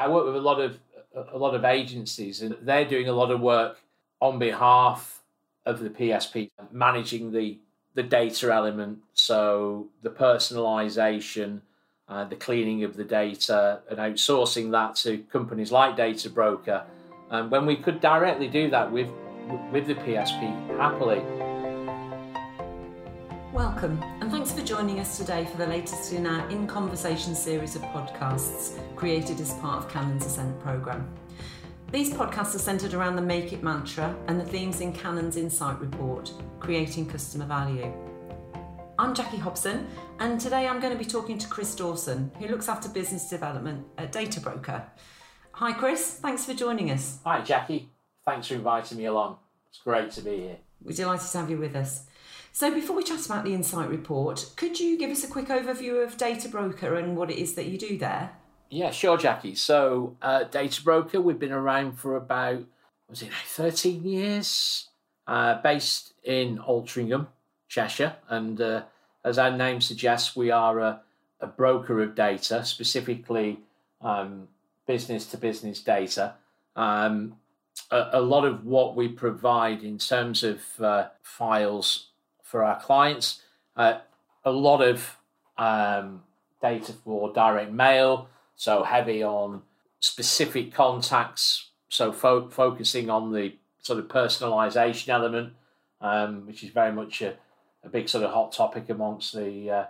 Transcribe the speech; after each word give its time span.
I 0.00 0.08
work 0.08 0.24
with 0.24 0.36
a 0.36 0.40
lot 0.40 0.60
of 0.60 0.78
a 1.32 1.36
lot 1.36 1.54
of 1.54 1.64
agencies, 1.64 2.40
and 2.40 2.56
they're 2.62 2.84
doing 2.84 3.08
a 3.08 3.12
lot 3.12 3.30
of 3.30 3.40
work 3.40 3.80
on 4.20 4.38
behalf 4.38 5.22
of 5.66 5.80
the 5.80 5.90
PSP, 5.90 6.50
managing 6.72 7.32
the 7.32 7.58
the 7.94 8.02
data 8.02 8.52
element, 8.54 8.98
so 9.14 9.88
the 10.02 10.10
personalization, 10.10 11.60
uh, 12.08 12.24
the 12.24 12.36
cleaning 12.36 12.84
of 12.84 12.96
the 12.96 13.04
data, 13.04 13.80
and 13.90 13.98
outsourcing 13.98 14.70
that 14.70 14.94
to 14.96 15.18
companies 15.24 15.72
like 15.72 15.96
Databroker. 15.96 16.84
And 17.30 17.50
when 17.50 17.66
we 17.66 17.76
could 17.76 18.00
directly 18.00 18.48
do 18.48 18.70
that 18.70 18.90
with 18.90 19.08
with 19.72 19.86
the 19.86 19.96
PSP 19.96 20.78
happily. 20.78 21.49
Welcome, 23.52 24.00
and 24.20 24.30
thanks 24.30 24.52
for 24.52 24.62
joining 24.62 25.00
us 25.00 25.18
today 25.18 25.44
for 25.44 25.56
the 25.56 25.66
latest 25.66 26.12
in 26.12 26.24
our 26.24 26.48
In 26.50 26.68
Conversation 26.68 27.34
series 27.34 27.74
of 27.74 27.82
podcasts 27.82 28.78
created 28.94 29.40
as 29.40 29.54
part 29.54 29.84
of 29.84 29.90
Canon's 29.90 30.24
Ascent 30.24 30.60
programme. 30.60 31.12
These 31.90 32.14
podcasts 32.14 32.54
are 32.54 32.60
centred 32.60 32.94
around 32.94 33.16
the 33.16 33.22
Make 33.22 33.52
It 33.52 33.64
mantra 33.64 34.14
and 34.28 34.40
the 34.40 34.44
themes 34.44 34.80
in 34.80 34.92
Canon's 34.92 35.36
Insight 35.36 35.80
Report, 35.80 36.32
Creating 36.60 37.06
Customer 37.06 37.44
Value. 37.44 37.92
I'm 39.00 39.14
Jacky 39.14 39.38
Hobson, 39.38 39.88
and 40.20 40.40
today 40.40 40.68
I'm 40.68 40.78
going 40.78 40.92
to 40.92 40.98
be 40.98 41.04
talking 41.04 41.36
to 41.38 41.48
Chris 41.48 41.74
Dawson, 41.74 42.30
who 42.38 42.46
looks 42.46 42.68
after 42.68 42.88
business 42.88 43.28
development 43.28 43.84
at 43.98 44.12
Databroker. 44.12 44.84
Hi, 45.50 45.72
Chris. 45.72 46.12
Thanks 46.22 46.44
for 46.44 46.54
joining 46.54 46.92
us. 46.92 47.18
Hi, 47.24 47.40
Jacky. 47.40 47.90
Thanks 48.24 48.46
for 48.46 48.54
inviting 48.54 48.98
me 48.98 49.06
along. 49.06 49.38
It's 49.70 49.80
great 49.80 50.12
to 50.12 50.20
be 50.20 50.36
here. 50.36 50.56
We're 50.84 50.94
delighted 50.94 51.28
to 51.28 51.38
have 51.38 51.50
you 51.50 51.58
with 51.58 51.74
us. 51.74 52.06
So, 52.52 52.72
before 52.74 52.96
we 52.96 53.04
chat 53.04 53.24
about 53.26 53.44
the 53.44 53.54
Insight 53.54 53.88
Report, 53.88 54.50
could 54.56 54.80
you 54.80 54.98
give 54.98 55.10
us 55.10 55.22
a 55.22 55.28
quick 55.28 55.48
overview 55.48 56.04
of 56.04 56.16
Databroker 56.16 56.98
and 56.98 57.16
what 57.16 57.30
it 57.30 57.38
is 57.38 57.54
that 57.54 57.66
you 57.66 57.78
do 57.78 57.96
there? 57.96 58.32
Yeah, 58.68 58.90
sure, 58.90 59.16
Jacky. 59.16 59.54
So, 59.54 60.16
uh, 60.20 60.44
Databroker, 60.50 61.22
we've 61.22 61.38
been 61.38 61.52
around 61.52 61.98
for 61.98 62.16
about, 62.16 62.64
was 63.08 63.22
it 63.22 63.30
13 63.32 64.04
years? 64.04 64.88
Uh, 65.26 65.60
based 65.62 66.12
in 66.24 66.58
Altrincham, 66.58 67.28
Cheshire. 67.68 68.16
And 68.28 68.60
uh, 68.60 68.82
as 69.24 69.38
our 69.38 69.56
name 69.56 69.80
suggests, 69.80 70.34
we 70.34 70.50
are 70.50 70.80
a, 70.80 71.00
a 71.40 71.46
broker 71.46 72.02
of 72.02 72.16
data, 72.16 72.64
specifically 72.64 73.60
business 74.86 75.26
to 75.26 75.36
business 75.36 75.80
data. 75.80 76.34
Um, 76.74 77.36
a, 77.92 78.10
a, 78.14 78.20
lot 78.20 78.44
of 78.44 78.64
what 78.64 78.96
we 78.96 79.08
provide 79.08 79.82
in 79.82 79.98
terms 79.98 80.42
of 80.42 80.62
uh, 80.80 81.08
files 81.22 82.09
for 82.50 82.64
our 82.64 82.80
clients, 82.80 83.42
uh, 83.76 83.98
a 84.44 84.50
lot 84.50 84.82
of 84.82 85.16
um, 85.56 86.22
data 86.60 86.92
for 86.92 87.32
direct 87.32 87.70
mail, 87.70 88.28
so 88.56 88.82
heavy 88.82 89.22
on 89.22 89.62
specific 90.00 90.74
contacts, 90.74 91.70
so 91.88 92.12
fo- 92.12 92.48
focusing 92.48 93.08
on 93.08 93.32
the 93.32 93.54
sort 93.82 94.00
of 94.00 94.08
personalization 94.08 95.08
element, 95.08 95.52
um, 96.00 96.46
which 96.46 96.64
is 96.64 96.70
very 96.70 96.92
much 96.92 97.22
a, 97.22 97.34
a, 97.84 97.88
big 97.88 98.08
sort 98.08 98.24
of 98.24 98.32
hot 98.32 98.52
topic 98.52 98.90
amongst 98.90 99.34
the 99.34 99.70
uh, 99.70 99.84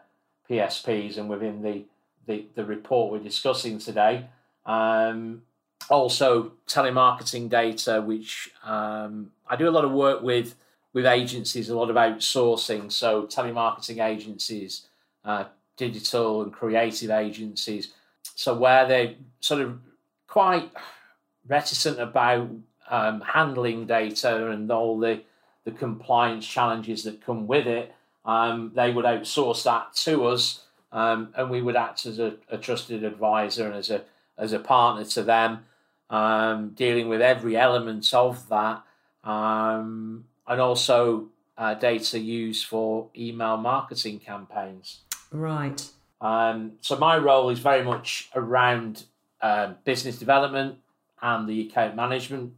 PSPs 0.48 1.16
and 1.16 1.28
within 1.30 1.62
the, 1.62 1.84
the, 2.26 2.44
the, 2.54 2.64
report 2.64 3.10
we're 3.10 3.18
discussing 3.18 3.78
today. 3.78 4.26
Um, 4.66 5.42
also, 5.88 6.52
telemarketing 6.66 7.48
data, 7.48 8.02
which 8.02 8.50
um, 8.62 9.30
I 9.48 9.56
do 9.56 9.68
a 9.68 9.70
lot 9.70 9.84
of 9.84 9.92
work 9.92 10.22
with 10.22 10.54
with 10.92 11.06
agencies, 11.06 11.68
a 11.68 11.76
lot 11.76 11.90
of 11.90 11.96
outsourcing. 11.96 12.90
So, 12.90 13.26
telemarketing 13.26 14.04
agencies, 14.04 14.86
uh, 15.24 15.44
digital 15.76 16.42
and 16.42 16.52
creative 16.52 17.10
agencies 17.10 17.92
so 18.40 18.54
where 18.54 18.86
they're 18.88 19.14
sort 19.40 19.60
of 19.60 19.78
quite 20.26 20.70
reticent 21.46 22.00
about 22.00 22.48
um, 22.88 23.20
handling 23.20 23.86
data 23.86 24.50
and 24.50 24.70
all 24.70 24.98
the 24.98 25.22
the 25.64 25.70
compliance 25.72 26.46
challenges 26.46 27.04
that 27.04 27.22
come 27.22 27.46
with 27.46 27.66
it, 27.66 27.94
um, 28.24 28.72
they 28.74 28.90
would 28.90 29.04
outsource 29.04 29.64
that 29.64 29.92
to 29.94 30.24
us, 30.24 30.64
um, 30.90 31.34
and 31.36 31.50
we 31.50 31.60
would 31.60 31.76
act 31.76 32.06
as 32.06 32.18
a, 32.18 32.36
a, 32.48 32.56
trusted 32.56 33.04
advisor 33.04 33.66
and 33.66 33.74
as 33.74 33.90
a 33.90 34.02
as 34.38 34.54
a 34.54 34.58
partner 34.58 35.04
to 35.04 35.22
them, 35.22 35.66
um, 36.08 36.70
dealing 36.70 37.10
with 37.10 37.20
every 37.20 37.58
element 37.58 38.14
of 38.14 38.48
that, 38.48 38.82
um, 39.22 40.24
and 40.46 40.60
also 40.60 41.28
uh, 41.56 41.74
data 41.74 42.18
used 42.18 42.66
for 42.66 43.08
email 43.16 43.56
marketing 43.56 44.18
campaigns. 44.18 45.00
Right. 45.30 45.86
Um, 46.20 46.72
so 46.80 46.96
my 46.96 47.16
role 47.16 47.50
is 47.50 47.58
very 47.58 47.84
much 47.84 48.30
around 48.34 49.04
um, 49.40 49.76
business 49.84 50.18
development 50.18 50.78
and 51.22 51.48
the 51.48 51.66
account 51.66 51.96
management 51.96 52.54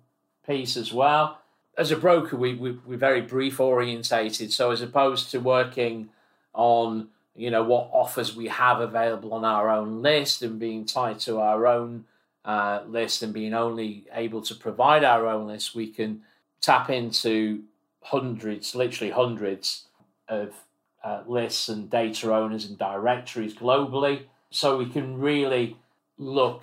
piece 0.47 0.77
as 0.77 0.93
well. 0.93 1.39
As 1.79 1.91
a 1.91 1.97
broker, 1.97 2.37
we, 2.37 2.55
we 2.55 2.73
we're 2.85 2.99
very 2.99 3.21
brief 3.21 3.61
orientated. 3.61 4.53
So 4.53 4.71
as 4.71 4.83
opposed 4.83 5.31
to 5.31 5.39
working 5.39 6.11
on 6.55 7.09
you 7.35 7.51
know 7.51 7.63
what 7.63 7.89
offers 7.93 8.37
we 8.37 8.49
have 8.49 8.81
available 8.81 9.33
on 9.33 9.45
our 9.45 9.71
own 9.71 10.03
list 10.03 10.43
and 10.43 10.59
being 10.59 10.85
tied 10.85 11.19
to 11.21 11.41
our 11.41 11.67
own 11.67 12.05
uh, 12.45 12.83
list 12.87 13.23
and 13.23 13.33
being 13.33 13.55
only 13.55 14.05
able 14.13 14.43
to 14.43 14.55
provide 14.55 15.05
our 15.05 15.27
own 15.27 15.47
list, 15.47 15.75
we 15.75 15.89
can 15.89 16.23
tap 16.61 16.91
into 16.91 17.63
hundreds, 18.03 18.75
literally 18.75 19.13
hundreds 19.13 19.87
of 20.29 20.55
uh, 21.05 21.23
lists 21.27 21.69
and 21.69 21.91
data 21.91 22.35
owners 22.35 22.65
and 22.65 22.79
directories 22.79 23.55
globally. 23.55 24.23
So 24.51 24.77
we 24.77 24.87
can 24.87 25.19
really 25.19 25.77
look 26.19 26.63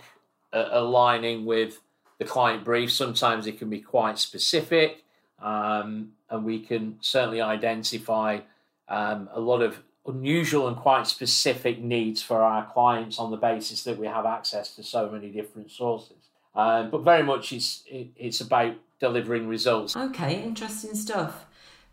at 0.53 0.67
aligning 0.71 1.45
with 1.45 1.81
the 2.19 2.25
client 2.25 2.63
brief. 2.63 2.91
Sometimes 2.91 3.47
it 3.47 3.57
can 3.57 3.69
be 3.69 3.79
quite 3.79 4.19
specific, 4.19 5.03
um, 5.41 6.11
and 6.29 6.45
we 6.45 6.59
can 6.59 6.97
certainly 7.01 7.41
identify 7.41 8.39
um, 8.87 9.29
a 9.33 9.39
lot 9.39 9.61
of 9.61 9.81
unusual 10.05 10.67
and 10.67 10.77
quite 10.77 11.07
specific 11.07 11.79
needs 11.79 12.21
for 12.21 12.41
our 12.41 12.65
clients 12.71 13.19
on 13.19 13.31
the 13.31 13.37
basis 13.37 13.83
that 13.83 13.97
we 13.97 14.07
have 14.07 14.25
access 14.25 14.75
to 14.75 14.83
so 14.83 15.09
many 15.09 15.29
different 15.29 15.71
sources. 15.71 16.17
Um, 16.55 16.89
but 16.89 17.03
very 17.03 17.23
much 17.23 17.53
it's 17.53 17.83
it, 17.87 18.07
it's 18.15 18.41
about 18.41 18.75
delivering 18.99 19.47
results. 19.47 19.95
Okay, 19.95 20.43
interesting 20.43 20.95
stuff. 20.95 21.45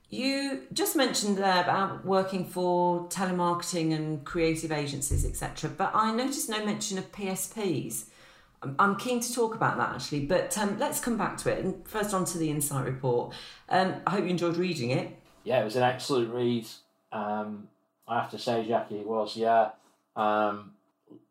You 0.09 0.63
just 0.73 0.95
mentioned 0.95 1.37
there 1.37 1.63
about 1.63 2.05
working 2.05 2.45
for 2.45 3.09
telemarketing 3.09 3.93
and 3.93 4.25
creative 4.25 4.71
agencies, 4.71 5.25
etc. 5.25 5.71
But 5.71 5.91
I 5.95 6.13
noticed 6.13 6.49
no 6.49 6.65
mention 6.65 6.97
of 6.99 7.11
PSPs. 7.11 8.05
I'm 8.79 8.97
keen 8.97 9.21
to 9.21 9.35
talk 9.35 9.55
about 9.55 9.77
that 9.79 9.95
actually, 9.95 10.27
but 10.27 10.57
um, 10.59 10.79
let's 10.79 11.01
come 11.01 11.17
back 11.17 11.37
to 11.39 11.53
it. 11.53 11.65
And 11.65 11.87
first, 11.87 12.15
on 12.15 12.25
to 12.27 12.39
the 12.39 12.51
Insight 12.51 12.87
Report. 12.87 13.35
Um, 13.69 13.97
I 14.07 14.11
hope 14.13 14.25
you 14.25 14.31
enjoyed 14.31 14.57
reading 14.57 14.91
it. 14.91 15.17
Yeah, 15.45 15.61
it 15.61 15.65
was 15.65 15.77
an 15.77 15.83
excellent 15.83 16.33
read. 16.33 16.67
Um, 17.13 17.69
I 18.09 18.21
have 18.21 18.31
to 18.31 18.39
say, 18.39 18.67
Jacky, 18.67 18.99
it 18.99 19.07
was. 19.07 19.37
Yeah, 19.37 19.71
um, 20.15 20.73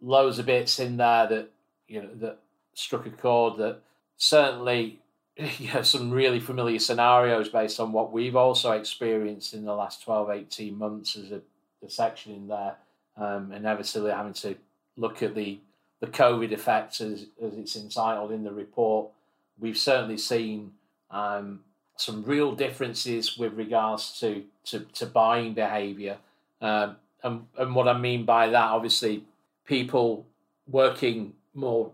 loads 0.02 0.40
of 0.40 0.46
bits 0.46 0.80
in 0.80 0.98
there 0.98 1.28
that 1.28 1.52
you 1.88 2.02
know 2.02 2.10
that 2.16 2.40
struck 2.74 3.06
a 3.06 3.10
chord. 3.10 3.58
That 3.58 3.80
certainly 4.18 5.00
yeah, 5.60 5.82
some 5.82 6.12
really 6.12 6.40
familiar 6.40 6.80
scenarios 6.80 7.50
based 7.50 7.80
on 7.80 7.92
what 7.92 8.12
we've 8.12 8.36
also 8.36 8.72
experienced 8.72 9.54
in 9.54 9.66
the 9.66 9.74
last 9.74 10.04
12, 10.04 10.30
18 10.30 10.78
months 10.78 11.18
as 11.18 11.32
a, 11.32 11.42
a 11.86 11.90
section 11.90 12.34
in 12.34 12.48
there. 12.48 12.76
Um, 13.18 13.54
inevitably 13.54 14.12
having 14.12 14.34
to 14.34 14.56
look 14.98 15.24
at 15.24 15.36
the, 15.36 15.60
the 16.02 16.08
COVID 16.08 16.52
effects 16.52 17.00
as, 17.00 17.28
as 17.42 17.54
it's 17.54 17.76
entitled 17.76 18.32
in 18.32 18.44
the 18.44 18.52
report. 18.52 19.10
We've 19.58 19.78
certainly 19.78 20.18
seen 20.18 20.74
um, 21.12 21.62
some 21.96 22.24
real 22.24 22.54
differences 22.54 23.38
with 23.38 23.54
regards 23.54 24.20
to, 24.20 24.44
to, 24.66 24.80
to 24.94 25.06
buying 25.06 25.54
behaviour. 25.54 26.18
Um, 26.62 26.98
and, 27.24 27.46
and 27.58 27.74
what 27.74 27.88
I 27.88 27.98
mean 27.98 28.26
by 28.26 28.50
that, 28.50 28.72
obviously, 28.72 29.24
people 29.66 30.26
working 30.70 31.34
more 31.54 31.92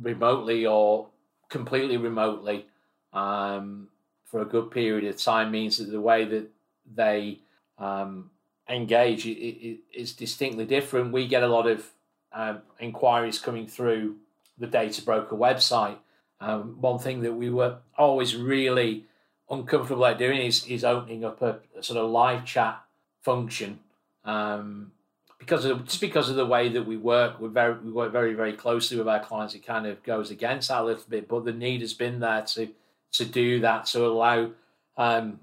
remotely 0.00 0.66
or 0.66 1.06
completely 1.48 1.96
remotely 1.96 2.66
um, 3.14 3.88
for 4.24 4.42
a 4.42 4.44
good 4.44 4.70
period 4.70 5.04
of 5.04 5.16
time 5.16 5.50
means 5.50 5.78
that 5.78 5.90
the 5.90 6.00
way 6.00 6.24
that 6.24 6.50
they 6.94 7.38
um, 7.78 8.30
engage 8.68 9.26
is 9.26 10.12
distinctly 10.12 10.64
different. 10.66 11.12
We 11.12 11.26
get 11.26 11.42
a 11.42 11.48
lot 11.48 11.66
of 11.66 11.88
um, 12.32 12.62
inquiries 12.80 13.38
coming 13.38 13.66
through 13.66 14.16
the 14.58 14.66
data 14.66 15.02
broker 15.02 15.36
website. 15.36 15.96
Um, 16.40 16.80
one 16.80 16.98
thing 16.98 17.22
that 17.22 17.32
we 17.32 17.48
were 17.48 17.78
always 17.96 18.36
really 18.36 19.04
uncomfortable 19.48 20.04
at 20.06 20.18
doing 20.18 20.40
is, 20.40 20.66
is 20.66 20.84
opening 20.84 21.24
up 21.24 21.40
a, 21.42 21.60
a 21.78 21.82
sort 21.82 21.98
of 21.98 22.10
live 22.10 22.44
chat 22.44 22.82
function 23.22 23.78
um, 24.24 24.92
because 25.38 25.64
of 25.64 25.84
just 25.84 26.00
because 26.00 26.28
of 26.28 26.36
the 26.36 26.46
way 26.46 26.68
that 26.70 26.86
we 26.86 26.96
work. 26.96 27.40
We're 27.40 27.48
very 27.48 27.78
we 27.78 27.92
work 27.92 28.12
very 28.12 28.34
very 28.34 28.52
closely 28.52 28.96
with 28.96 29.08
our 29.08 29.20
clients. 29.20 29.54
It 29.54 29.66
kind 29.66 29.86
of 29.86 30.02
goes 30.02 30.30
against 30.30 30.68
that 30.68 30.82
a 30.82 30.84
little 30.84 31.04
bit, 31.08 31.28
but 31.28 31.44
the 31.44 31.52
need 31.52 31.80
has 31.82 31.94
been 31.94 32.20
there 32.20 32.42
to 32.42 32.68
to 33.14 33.24
do 33.24 33.60
that 33.60 33.86
to 33.86 34.06
allow 34.06 34.50
um, 34.96 35.40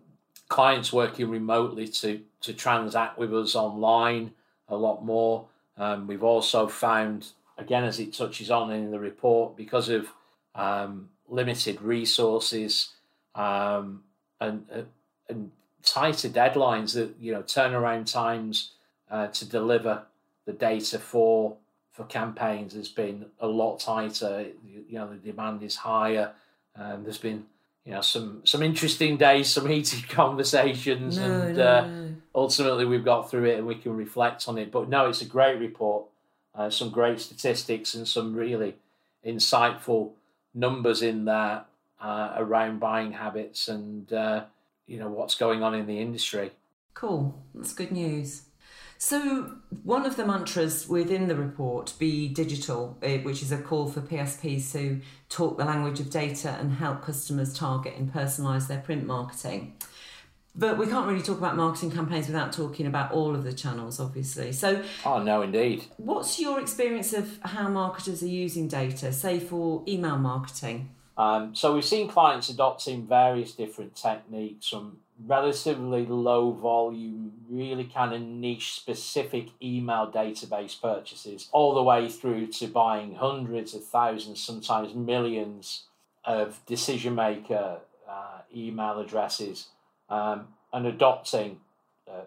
clients 0.47 0.94
working 0.94 1.29
remotely 1.29 1.88
to 1.88 2.21
to 2.41 2.53
transact 2.53 3.18
with 3.18 3.33
us 3.33 3.56
online 3.56 4.31
a 4.68 4.75
lot 4.75 5.03
more. 5.06 5.45
Um, 5.77 6.07
we've 6.07 6.23
also 6.23 6.68
found 6.68 7.27
again, 7.57 7.83
as 7.83 8.00
it 8.00 8.13
touches 8.13 8.51
on 8.51 8.71
in 8.71 8.91
the 8.91 9.00
report, 9.00 9.56
because 9.56 9.89
of 9.89 10.07
um, 10.56 11.09
limited 11.29 11.81
resources 11.81 12.89
um, 13.35 14.03
and 14.39 14.65
uh, 14.73 14.81
and 15.29 15.51
tighter 15.83 16.29
deadlines, 16.29 16.94
that 16.94 17.15
you 17.19 17.31
know 17.31 17.44
turnaround 17.44 18.12
times 18.12 18.71
uh, 19.09 19.27
to 19.27 19.45
deliver 19.45 20.03
the 20.45 20.53
data 20.53 21.00
for 21.00 21.56
for 21.91 22.06
campaigns 22.06 22.73
has 22.73 22.89
been 22.89 23.25
a 23.39 23.47
lot 23.47 23.79
tighter. 23.79 24.47
You 24.89 24.97
know, 24.97 25.09
the 25.09 25.31
demand 25.31 25.63
is 25.63 25.75
higher. 25.75 26.31
Um, 26.75 27.03
there's 27.03 27.18
been 27.18 27.45
you 27.86 27.92
know 27.94 28.01
some 28.01 28.42
some 28.45 28.62
interesting 28.63 29.18
days, 29.18 29.50
some 29.50 29.68
heated 29.68 30.07
conversations, 30.22 31.18
No, 31.18 31.24
and 31.42 31.57
no, 31.57 31.68
uh, 31.68 31.88
no. 31.88 32.16
ultimately 32.36 32.86
we've 32.86 33.06
got 33.06 33.30
through 33.30 33.45
it 33.45 33.57
and 33.57 33.68
we 33.68 33.75
can 33.75 33.95
reflect 33.95 34.48
on 34.48 34.57
it. 34.57 34.72
But 34.72 34.89
no, 34.89 35.07
it's 35.10 35.22
a 35.22 35.25
great 35.25 35.60
report, 35.60 36.06
uh, 36.56 36.69
some 36.69 36.89
great 36.89 37.19
statistics 37.19 37.94
and 37.95 38.07
some 38.07 38.36
really 38.36 38.75
insightful 39.25 40.12
numbers 40.54 41.01
in 41.01 41.25
there 41.25 41.63
uh, 42.01 42.33
around 42.38 42.80
buying 42.80 43.13
habits 43.13 43.68
and 43.68 44.12
uh, 44.12 44.44
you 44.88 45.00
know 45.00 45.10
what's 45.10 45.36
going 45.36 45.63
on 45.63 45.74
in 45.75 45.86
the 45.88 46.00
industry. 46.00 46.51
Cool. 46.94 47.42
That's 47.56 47.74
good 47.74 47.92
news. 47.92 48.44
So, 49.03 49.53
one 49.83 50.06
of 50.06 50.15
the 50.15 50.27
mantras 50.27 50.88
within 50.88 51.27
the 51.27 51.36
report, 51.36 51.95
Be 51.98 52.27
Digital, 52.27 53.00
eh, 53.01 53.24
which 53.24 53.42
is 53.42 53.51
a 53.51 53.57
call 53.57 53.89
for 53.89 54.00
PSPs 54.00 54.71
to 54.74 55.01
talk 55.27 55.57
the 55.57 55.65
language 55.65 56.00
of 56.00 56.12
data 56.12 56.56
and 56.59 56.74
help 56.74 57.01
customers 57.01 57.51
target 57.51 57.95
and 57.98 58.13
personalise 58.13 58.68
their 58.68 58.77
print 58.77 59.07
marketing. 59.07 59.74
But 60.56 60.77
we 60.77 60.86
can't 60.86 61.07
really 61.07 61.24
talk 61.24 61.39
about 61.39 61.56
marketing 61.57 61.89
campaigns 61.89 62.27
without 62.27 62.53
talking 62.53 62.86
about 62.86 63.12
all 63.12 63.33
of 63.33 63.44
the 63.44 63.53
channels, 63.53 64.00
obviously. 64.00 64.51
So, 64.51 64.83
Oh 65.04 65.24
no, 65.24 65.42
indeed. 65.42 65.86
what's 65.97 66.39
your 66.39 66.59
experience 66.59 67.12
of 67.12 67.39
how 67.42 67.69
marketers 67.69 68.21
are 68.21 68.27
using 68.27 68.68
data, 68.68 69.12
say 69.12 69.39
for 69.39 69.83
email 69.88 70.19
marketing? 70.19 70.92
Um, 71.18 71.56
so 71.56 71.74
we've 71.74 71.83
seen 71.83 72.07
clients 72.07 72.50
adopting 72.50 73.07
various 73.07 73.54
different 73.54 73.95
techniques 73.95 74.68
from 74.68 74.97
relatively 75.25 76.06
low 76.06 76.51
volume, 76.51 77.31
really 77.51 77.83
kind 77.83 78.13
of 78.13 78.21
niche 78.21 78.74
specific 78.74 79.48
email 79.62 80.09
database 80.09 80.80
purchases, 80.81 81.50
all 81.51 81.74
the 81.74 81.83
way 81.83 82.07
through 82.09 82.48
to 82.48 82.68
buying 82.68 83.15
hundreds 83.15 83.74
of 83.74 83.83
thousands, 83.83 84.42
sometimes 84.42 84.95
millions 84.95 85.83
of 86.24 86.62
decision 86.65 87.13
maker 87.13 87.80
uh, 88.09 88.39
email 88.56 89.00
addresses 89.00 89.68
um, 90.09 90.48
and 90.71 90.86
adopting 90.86 91.59
a 92.07 92.21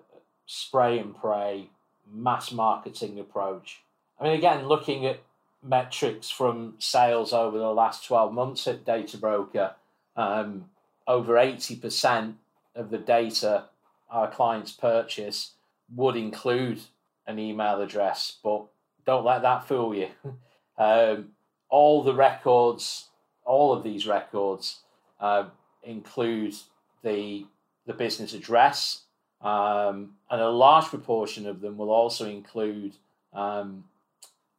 spray 0.46 0.98
and 0.98 1.16
pray 1.16 1.70
mass 2.12 2.52
marketing 2.52 3.18
approach. 3.18 3.80
I 4.20 4.24
mean, 4.24 4.32
again, 4.34 4.68
looking 4.68 5.06
at 5.06 5.20
metrics 5.62 6.30
from 6.30 6.74
sales 6.78 7.32
over 7.32 7.58
the 7.58 7.72
last 7.72 8.04
12 8.06 8.32
months 8.32 8.66
at 8.66 8.84
Databroker, 8.84 9.72
um, 10.16 10.66
over 11.06 11.34
80% 11.34 12.34
of 12.74 12.90
the 12.90 12.98
data 12.98 13.64
our 14.10 14.30
clients 14.30 14.72
purchase 14.72 15.52
would 15.94 16.16
include 16.16 16.80
an 17.26 17.38
email 17.38 17.80
address, 17.80 18.38
but 18.42 18.66
don't 19.06 19.24
let 19.24 19.42
that 19.42 19.66
fool 19.66 19.94
you. 19.94 20.08
um, 20.78 21.28
all 21.68 22.02
the 22.02 22.14
records, 22.14 23.08
all 23.44 23.72
of 23.72 23.82
these 23.82 24.06
records 24.06 24.80
uh, 25.20 25.44
include 25.82 26.54
the, 27.02 27.46
the 27.86 27.92
business 27.92 28.34
address, 28.34 29.02
um, 29.40 30.12
and 30.30 30.40
a 30.40 30.48
large 30.48 30.86
proportion 30.86 31.46
of 31.46 31.60
them 31.60 31.76
will 31.76 31.90
also 31.90 32.28
include 32.28 32.94
um, 33.32 33.84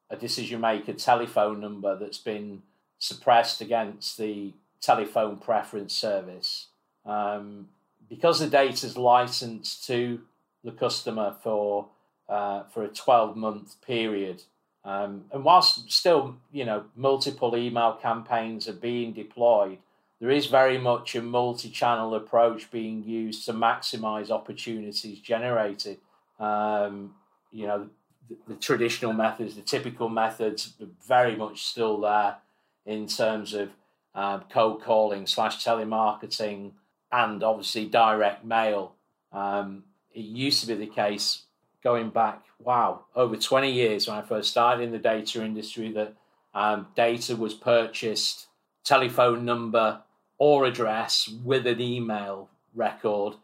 a 0.10 0.16
decision 0.16 0.62
maker 0.62 0.94
telephone 0.94 1.60
number 1.60 1.98
that's 1.98 2.20
been 2.20 2.62
suppressed 3.00 3.62
against 3.62 4.18
the 4.18 4.54
telephone 4.82 5.38
preference 5.38 5.94
service. 5.94 6.68
Um, 7.06 7.70
because 8.10 8.40
the 8.40 8.48
data 8.48 8.86
is 8.86 8.98
licensed 8.98 9.86
to 9.88 10.22
the 10.64 10.72
customer 10.72 11.36
for 11.42 11.88
uh, 12.28 12.64
for 12.64 12.84
a 12.84 12.88
12 12.88 13.36
month 13.36 13.80
period, 13.86 14.44
um, 14.84 15.26
and 15.32 15.44
whilst 15.44 15.92
still 15.92 16.38
you 16.52 16.66
know 16.66 16.86
multiple 16.96 17.56
email 17.56 17.94
campaigns 18.02 18.68
are 18.68 18.74
being 18.74 19.14
deployed, 19.14 19.78
there 20.20 20.32
is 20.32 20.48
very 20.48 20.78
much 20.78 21.16
a 21.16 21.22
multi 21.22 21.70
channel 21.70 22.16
approach 22.16 22.72
being 22.72 23.04
used 23.04 23.46
to 23.46 23.54
maximize 23.54 24.30
opportunities 24.30 25.20
generated. 25.20 25.98
Um, 26.40 27.16
you 27.52 27.68
know, 27.68 27.90
the, 28.28 28.38
the 28.48 28.56
traditional 28.56 29.14
methods, 29.14 29.56
the 29.56 29.62
typical 29.62 30.10
methods, 30.10 30.74
are 30.82 30.88
very 31.08 31.36
much 31.36 31.64
still 31.64 32.00
there 32.02 32.38
in 32.86 33.08
terms 33.08 33.54
of 33.54 33.70
um, 34.14 34.44
cold 34.50 34.82
calling 34.82 35.28
slash 35.28 35.64
telemarketing 35.64 36.72
and 37.12 37.44
obviously 37.44 37.86
direct 37.86 38.44
mail. 38.44 38.94
Um, 39.32 39.84
it 40.14 40.22
used 40.22 40.62
to 40.62 40.68
be 40.68 40.76
the 40.76 40.88
case 40.88 41.44
going 41.84 42.10
back, 42.10 42.44
wow, 42.60 43.06
over 43.16 43.36
20 43.36 43.72
years 43.72 44.08
when 44.08 44.18
I 44.18 44.22
first 44.22 44.50
started 44.50 44.84
in 44.84 44.92
the 44.92 45.00
data 45.00 45.44
industry 45.44 45.92
that 45.94 46.14
um, 46.54 46.88
data 46.96 47.36
was 47.36 47.54
purchased, 47.54 48.48
telephone 48.84 49.46
number 49.46 50.02
or 50.38 50.66
address 50.66 51.30
with 51.44 51.68
an 51.68 51.82
email 51.82 52.50
record, 52.74 53.36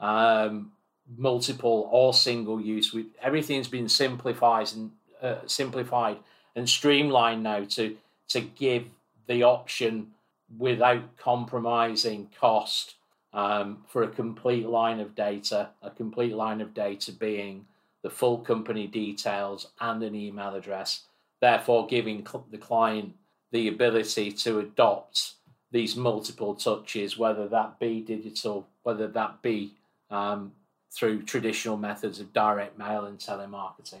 um, 0.00 0.72
multiple 1.16 1.88
or 1.90 2.12
single 2.14 2.60
use. 2.60 2.92
We, 2.92 3.06
everything's 3.22 3.68
been 3.68 3.88
simplified 3.88 4.72
and 4.74 4.90
uh, 5.22 5.46
simplified 5.46 6.18
and 6.54 6.68
streamlined 6.68 7.42
now 7.42 7.64
to 7.64 7.96
to 8.28 8.40
give 8.40 8.84
the 9.26 9.42
option 9.42 10.12
without 10.58 11.16
compromising 11.16 12.28
cost 12.38 12.94
um, 13.38 13.78
for 13.86 14.02
a 14.02 14.08
complete 14.08 14.66
line 14.66 14.98
of 14.98 15.14
data. 15.14 15.68
A 15.82 15.90
complete 15.90 16.34
line 16.34 16.60
of 16.60 16.74
data 16.74 17.12
being 17.12 17.66
the 18.02 18.10
full 18.10 18.38
company 18.38 18.88
details 18.88 19.68
and 19.80 20.02
an 20.02 20.16
email 20.16 20.56
address, 20.56 21.04
therefore 21.40 21.86
giving 21.86 22.26
cl- 22.26 22.46
the 22.50 22.58
client 22.58 23.14
the 23.52 23.68
ability 23.68 24.32
to 24.32 24.58
adopt 24.58 25.34
these 25.70 25.94
multiple 25.94 26.54
touches, 26.54 27.16
whether 27.16 27.46
that 27.48 27.78
be 27.78 28.00
digital, 28.00 28.66
whether 28.82 29.06
that 29.06 29.40
be 29.40 29.72
um, 30.10 30.52
through 30.90 31.22
traditional 31.22 31.76
methods 31.76 32.18
of 32.18 32.32
direct 32.32 32.76
mail 32.76 33.04
and 33.04 33.18
telemarketing. 33.18 34.00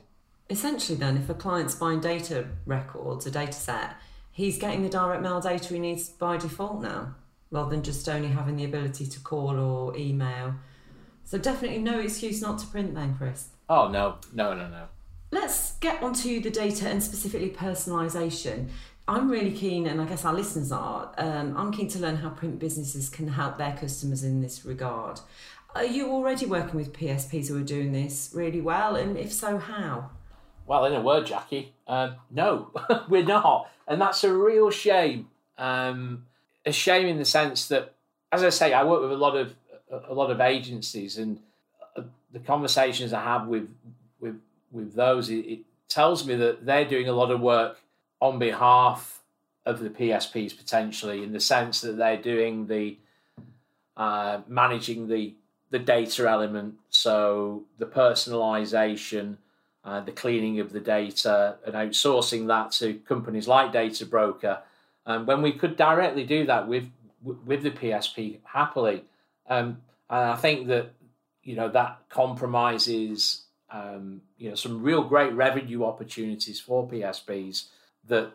Essentially, 0.50 0.98
then, 0.98 1.16
if 1.16 1.28
a 1.28 1.34
client's 1.34 1.76
buying 1.76 2.00
data 2.00 2.48
records, 2.66 3.26
a 3.26 3.30
data 3.30 3.52
set, 3.52 3.96
he's 4.32 4.58
getting 4.58 4.82
the 4.82 4.88
direct 4.88 5.22
mail 5.22 5.40
data 5.40 5.74
he 5.74 5.78
needs 5.78 6.08
by 6.08 6.38
default 6.38 6.80
now, 6.80 7.14
rather 7.50 7.70
than 7.70 7.82
just 7.82 8.08
only 8.08 8.28
having 8.28 8.56
the 8.56 8.64
ability 8.64 9.06
to 9.06 9.20
call 9.20 9.58
or 9.58 9.96
email. 9.96 10.54
So, 11.24 11.38
definitely 11.38 11.78
no 11.78 12.00
excuse 12.00 12.40
not 12.40 12.58
to 12.60 12.66
print 12.66 12.94
then, 12.94 13.14
Chris. 13.16 13.48
Oh 13.68 13.88
no, 13.88 14.16
no, 14.32 14.54
no, 14.54 14.68
no. 14.68 14.84
Let's 15.30 15.76
get 15.76 16.02
onto 16.02 16.40
the 16.40 16.50
data 16.50 16.88
and 16.88 17.02
specifically 17.02 17.50
personalisation. 17.50 18.68
I'm 19.06 19.30
really 19.30 19.52
keen, 19.52 19.86
and 19.86 20.00
I 20.00 20.04
guess 20.04 20.24
our 20.24 20.34
listeners 20.34 20.72
are. 20.72 21.12
Um, 21.18 21.56
I'm 21.56 21.72
keen 21.72 21.88
to 21.88 21.98
learn 21.98 22.16
how 22.16 22.30
print 22.30 22.58
businesses 22.58 23.08
can 23.08 23.28
help 23.28 23.56
their 23.58 23.76
customers 23.76 24.22
in 24.22 24.40
this 24.40 24.64
regard. 24.64 25.20
Are 25.74 25.84
you 25.84 26.10
already 26.10 26.46
working 26.46 26.76
with 26.76 26.92
PSPs 26.92 27.48
who 27.48 27.58
are 27.58 27.64
doing 27.64 27.92
this 27.92 28.30
really 28.34 28.60
well? 28.60 28.96
And 28.96 29.16
if 29.16 29.32
so, 29.32 29.58
how? 29.58 30.10
Well, 30.66 30.84
in 30.84 30.92
a 30.94 31.00
word, 31.00 31.26
Jacky, 31.26 31.74
um, 31.86 32.16
no, 32.30 32.70
we're 33.08 33.24
not, 33.24 33.70
and 33.86 34.00
that's 34.00 34.24
a 34.24 34.32
real 34.32 34.70
shame. 34.70 35.28
Um, 35.56 36.24
a 36.68 36.72
shame 36.72 37.06
in 37.06 37.18
the 37.18 37.24
sense 37.24 37.68
that, 37.68 37.94
as 38.30 38.42
I 38.42 38.50
say, 38.50 38.72
I 38.72 38.84
work 38.84 39.02
with 39.02 39.12
a 39.12 39.16
lot 39.16 39.36
of 39.36 39.54
a 39.90 40.12
lot 40.14 40.30
of 40.30 40.40
agencies, 40.40 41.16
and 41.18 41.40
uh, 41.96 42.02
the 42.32 42.40
conversations 42.40 43.12
I 43.12 43.22
have 43.22 43.46
with 43.46 43.68
with 44.20 44.40
with 44.70 44.94
those, 44.94 45.30
it, 45.30 45.46
it 45.46 45.60
tells 45.88 46.26
me 46.26 46.34
that 46.36 46.66
they're 46.66 46.84
doing 46.84 47.08
a 47.08 47.12
lot 47.12 47.30
of 47.30 47.40
work 47.40 47.80
on 48.20 48.38
behalf 48.38 49.20
of 49.64 49.80
the 49.80 49.90
PSPs 49.90 50.56
potentially, 50.56 51.22
in 51.22 51.32
the 51.32 51.40
sense 51.40 51.80
that 51.80 51.96
they're 51.96 52.20
doing 52.20 52.66
the 52.66 52.96
uh, 53.96 54.40
managing 54.46 55.08
the 55.08 55.34
the 55.70 55.78
data 55.78 56.28
element, 56.28 56.74
so 56.88 57.64
the 57.78 57.84
personalization, 57.86 59.36
uh, 59.84 60.00
the 60.00 60.12
cleaning 60.12 60.60
of 60.60 60.72
the 60.72 60.80
data, 60.80 61.56
and 61.66 61.74
outsourcing 61.74 62.46
that 62.46 62.72
to 62.72 62.94
companies 63.06 63.46
like 63.46 63.72
Databroker. 63.72 64.60
And 65.08 65.26
when 65.26 65.40
we 65.40 65.52
could 65.52 65.76
directly 65.76 66.24
do 66.24 66.46
that 66.46 66.68
with 66.68 66.84
with 67.24 67.62
the 67.62 67.70
PSP 67.70 68.38
happily, 68.44 69.04
um, 69.48 69.78
and 70.10 70.30
I 70.30 70.36
think 70.36 70.68
that 70.68 70.90
you 71.42 71.56
know 71.56 71.70
that 71.70 72.00
compromises 72.10 73.44
um, 73.72 74.20
you 74.36 74.50
know 74.50 74.54
some 74.54 74.82
real 74.82 75.02
great 75.02 75.32
revenue 75.32 75.84
opportunities 75.84 76.60
for 76.60 76.86
PSPs 76.86 77.68
that 78.06 78.32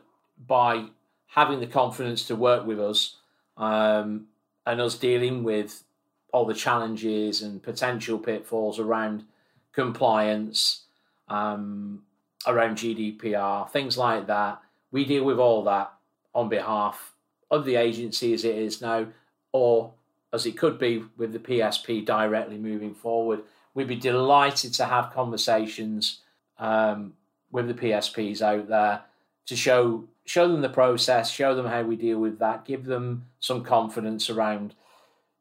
by 0.48 0.86
having 1.28 1.60
the 1.60 1.68
confidence 1.68 2.26
to 2.26 2.36
work 2.36 2.66
with 2.66 2.80
us 2.80 3.18
um, 3.56 4.26
and 4.66 4.82
us 4.82 4.98
dealing 4.98 5.44
with 5.44 5.84
all 6.32 6.46
the 6.46 6.56
challenges 6.56 7.44
and 7.44 7.62
potential 7.62 8.18
pitfalls 8.18 8.80
around 8.80 9.26
compliance, 9.74 10.86
um, 11.28 12.02
around 12.48 12.78
GDPR, 12.78 13.70
things 13.70 13.96
like 13.96 14.26
that. 14.26 14.60
We 14.92 15.06
deal 15.06 15.24
with 15.24 15.38
all 15.38 15.64
that 15.66 15.94
on 16.34 16.50
behalf 16.50 17.14
of 17.52 17.66
the 17.66 17.76
agency 17.76 18.34
as 18.34 18.44
it 18.44 18.56
is 18.56 18.82
now, 18.82 19.08
or 19.52 19.94
as 20.32 20.46
it 20.46 20.58
could 20.58 20.80
be 20.80 21.04
with 21.18 21.32
the 21.32 21.40
PSP 21.40 22.04
directly 22.06 22.58
moving 22.58 22.96
forward. 22.96 23.42
We'd 23.74 23.88
be 23.88 23.96
delighted 23.96 24.74
to 24.76 24.86
have 24.86 25.14
conversations 25.14 26.20
um, 26.58 27.14
with 27.52 27.68
the 27.68 27.74
PSPs 27.74 28.42
out 28.42 28.68
there 28.68 29.02
to 29.46 29.56
show 29.56 30.06
show 30.26 30.48
them 30.48 30.62
the 30.62 30.70
process, 30.70 31.30
show 31.30 31.54
them 31.54 31.66
how 31.66 31.84
we 31.84 31.96
deal 31.96 32.18
with 32.20 32.40
that, 32.40 32.66
give 32.66 32.86
them 32.86 33.26
some 33.40 33.64
confidence 33.64 34.30
around, 34.30 34.74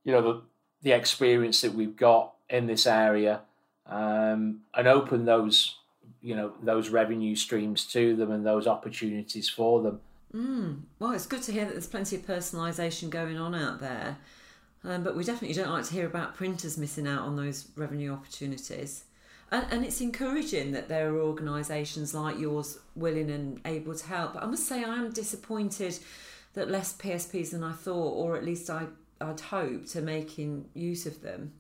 you 0.05 0.13
know, 0.13 0.21
the, 0.23 0.43
the 0.83 0.93
experience 0.93 1.61
that 1.61 1.73
we've 1.73 1.97
got 1.97 2.33
in 2.51 2.67
this 2.67 2.87
area, 2.87 3.41
um, 3.87 4.61
and 4.75 4.89
open 4.89 5.25
those, 5.25 5.77
you 6.21 6.35
know, 6.35 6.53
those 6.63 6.89
revenue 6.89 7.37
streams 7.37 7.87
to 7.87 8.17
them 8.17 8.33
and 8.33 8.45
those 8.45 8.67
opportunities 8.67 9.49
for 9.49 9.83
them. 9.83 10.01
Mm. 10.35 10.83
Well, 10.99 11.13
it's 11.13 11.27
good 11.27 11.43
to 11.43 11.53
hear 11.53 11.65
that 11.65 11.73
there's 11.73 11.87
plenty 11.87 12.17
of 12.17 12.27
personalisation 12.27 13.11
going 13.11 13.39
on 13.39 13.55
out 13.55 13.81
there. 13.81 14.17
Um, 14.85 15.05
but 15.05 15.17
we 15.17 15.25
definitely 15.25 15.55
don't 15.55 15.71
like 15.71 15.85
to 15.85 15.93
hear 15.93 16.07
about 16.07 16.35
printers 16.35 16.77
missing 16.77 17.07
out 17.07 17.23
on 17.23 17.37
those 17.37 17.69
revenue 17.77 18.13
opportunities. 18.13 19.05
And, 19.51 19.67
and 19.71 19.85
it's 19.85 20.01
encouraging 20.01 20.73
that 20.73 20.89
there 20.89 21.15
are 21.15 21.21
organisations 21.21 22.15
like 22.15 22.39
yours 22.39 22.79
willing 22.97 23.31
and 23.31 23.61
able 23.65 23.95
to 23.95 24.07
help. 24.07 24.35
But 24.35 24.43
I 24.43 24.47
must 24.47 24.67
say, 24.67 24.83
I 24.83 24.97
am 24.97 25.13
disappointed 25.13 25.99
that 26.55 26.71
less 26.71 26.97
PSPs 26.97 27.51
than 27.51 27.63
I 27.63 27.73
thought, 27.73 28.13
or 28.15 28.37
at 28.37 28.45
least 28.45 28.71
I, 28.71 28.87
I'd 29.21 29.41
hoped, 29.41 29.95
are 29.95 30.03
making 30.03 30.69
use 30.75 31.07
of 31.07 31.23
them. 31.23 31.53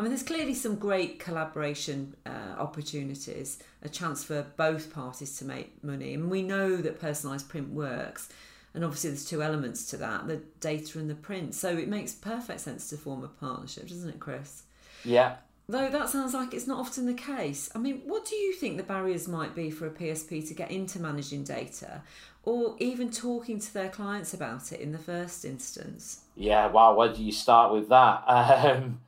I 0.00 0.02
mean, 0.02 0.12
there's 0.12 0.22
clearly 0.22 0.54
some 0.54 0.76
great 0.76 1.18
collaboration 1.18 2.16
uh, 2.24 2.54
opportunities, 2.56 3.58
a 3.82 3.88
chance 3.90 4.24
for 4.24 4.46
both 4.56 4.94
parties 4.94 5.36
to 5.40 5.44
make 5.44 5.84
money. 5.84 6.14
And 6.14 6.30
we 6.30 6.40
know 6.40 6.78
that 6.78 6.98
personalised 6.98 7.48
print 7.48 7.68
works. 7.68 8.30
And 8.72 8.82
obviously, 8.82 9.10
there's 9.10 9.26
two 9.26 9.42
elements 9.42 9.90
to 9.90 9.98
that 9.98 10.26
the 10.26 10.36
data 10.58 10.98
and 10.98 11.10
the 11.10 11.14
print. 11.14 11.54
So 11.54 11.76
it 11.76 11.86
makes 11.86 12.14
perfect 12.14 12.60
sense 12.60 12.88
to 12.88 12.96
form 12.96 13.22
a 13.24 13.28
partnership, 13.28 13.88
doesn't 13.88 14.08
it, 14.08 14.20
Chris? 14.20 14.62
Yeah. 15.04 15.36
Though 15.68 15.90
that 15.90 16.08
sounds 16.08 16.32
like 16.32 16.54
it's 16.54 16.66
not 16.66 16.80
often 16.80 17.04
the 17.04 17.12
case. 17.12 17.68
I 17.74 17.78
mean, 17.78 18.00
what 18.06 18.24
do 18.24 18.36
you 18.36 18.54
think 18.54 18.78
the 18.78 18.82
barriers 18.82 19.28
might 19.28 19.54
be 19.54 19.68
for 19.68 19.86
a 19.86 19.90
PSP 19.90 20.48
to 20.48 20.54
get 20.54 20.70
into 20.70 20.98
managing 20.98 21.44
data 21.44 22.00
or 22.42 22.74
even 22.78 23.10
talking 23.10 23.60
to 23.60 23.74
their 23.74 23.90
clients 23.90 24.32
about 24.32 24.72
it 24.72 24.80
in 24.80 24.92
the 24.92 24.98
first 24.98 25.44
instance? 25.44 26.22
Yeah, 26.36 26.68
wow, 26.68 26.94
where 26.94 27.12
do 27.12 27.22
you 27.22 27.32
start 27.32 27.70
with 27.70 27.90
that? 27.90 28.24
Um, 28.70 29.00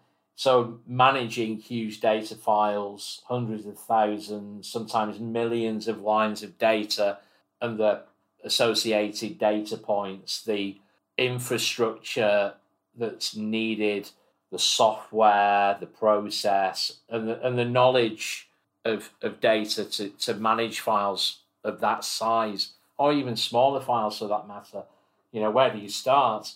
so, 0.43 0.81
managing 0.89 1.59
huge 1.59 2.01
data 2.01 2.35
files, 2.35 3.23
hundreds 3.29 3.65
of 3.65 3.79
thousands, 3.79 4.67
sometimes 4.67 5.21
millions 5.21 5.87
of 5.87 6.01
lines 6.01 6.43
of 6.43 6.59
data, 6.59 7.19
and 7.61 7.79
the 7.79 8.03
associated 8.43 9.39
data 9.39 9.77
points, 9.77 10.43
the 10.43 10.81
infrastructure 11.17 12.55
that's 12.99 13.37
needed, 13.37 14.11
the 14.51 14.59
software, 14.59 15.77
the 15.79 15.87
process, 15.87 16.95
and 17.09 17.29
the, 17.29 17.47
and 17.47 17.57
the 17.57 17.65
knowledge 17.65 18.49
of, 18.85 19.11
of 19.23 19.41
data 19.41 19.85
to, 19.85 20.09
to 20.09 20.35
manage 20.35 20.81
files 20.81 21.43
of 21.63 21.79
that 21.79 22.03
size, 22.03 22.71
or 22.99 23.13
even 23.13 23.37
smaller 23.37 23.81
files 23.81 24.19
for 24.19 24.27
that 24.27 24.49
matter. 24.49 24.83
You 25.31 25.41
know, 25.41 25.53
where 25.53 25.73
do 25.73 25.79
you 25.79 25.89
start? 25.89 26.53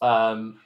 Um, 0.00 0.60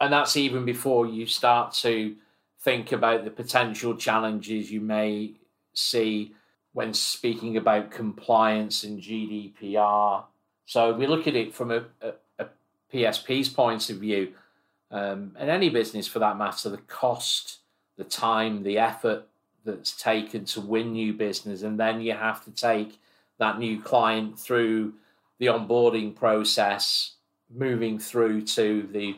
and 0.00 0.12
that's 0.12 0.36
even 0.36 0.64
before 0.64 1.06
you 1.06 1.26
start 1.26 1.72
to 1.74 2.16
think 2.60 2.92
about 2.92 3.24
the 3.24 3.30
potential 3.30 3.96
challenges 3.96 4.70
you 4.70 4.80
may 4.80 5.32
see 5.72 6.34
when 6.72 6.92
speaking 6.92 7.56
about 7.56 7.90
compliance 7.90 8.84
and 8.84 9.00
GDPR. 9.00 10.24
So 10.66 10.92
we 10.92 11.06
look 11.06 11.26
at 11.26 11.34
it 11.34 11.54
from 11.54 11.70
a, 11.70 11.84
a, 12.02 12.12
a 12.38 12.46
PSP's 12.92 13.48
point 13.48 13.88
of 13.88 13.98
view, 13.98 14.32
um, 14.90 15.32
and 15.38 15.48
any 15.48 15.70
business 15.70 16.06
for 16.06 16.18
that 16.18 16.36
matter, 16.36 16.68
the 16.68 16.76
cost, 16.78 17.58
the 17.96 18.04
time, 18.04 18.62
the 18.62 18.78
effort 18.78 19.26
that's 19.64 19.92
taken 19.92 20.44
to 20.44 20.60
win 20.60 20.92
new 20.92 21.12
business, 21.12 21.62
and 21.62 21.80
then 21.80 22.00
you 22.00 22.12
have 22.12 22.44
to 22.44 22.50
take 22.50 22.98
that 23.38 23.58
new 23.58 23.80
client 23.80 24.38
through 24.38 24.94
the 25.38 25.46
onboarding 25.46 26.14
process, 26.14 27.12
moving 27.50 27.98
through 27.98 28.42
to 28.42 28.88
the 28.92 29.16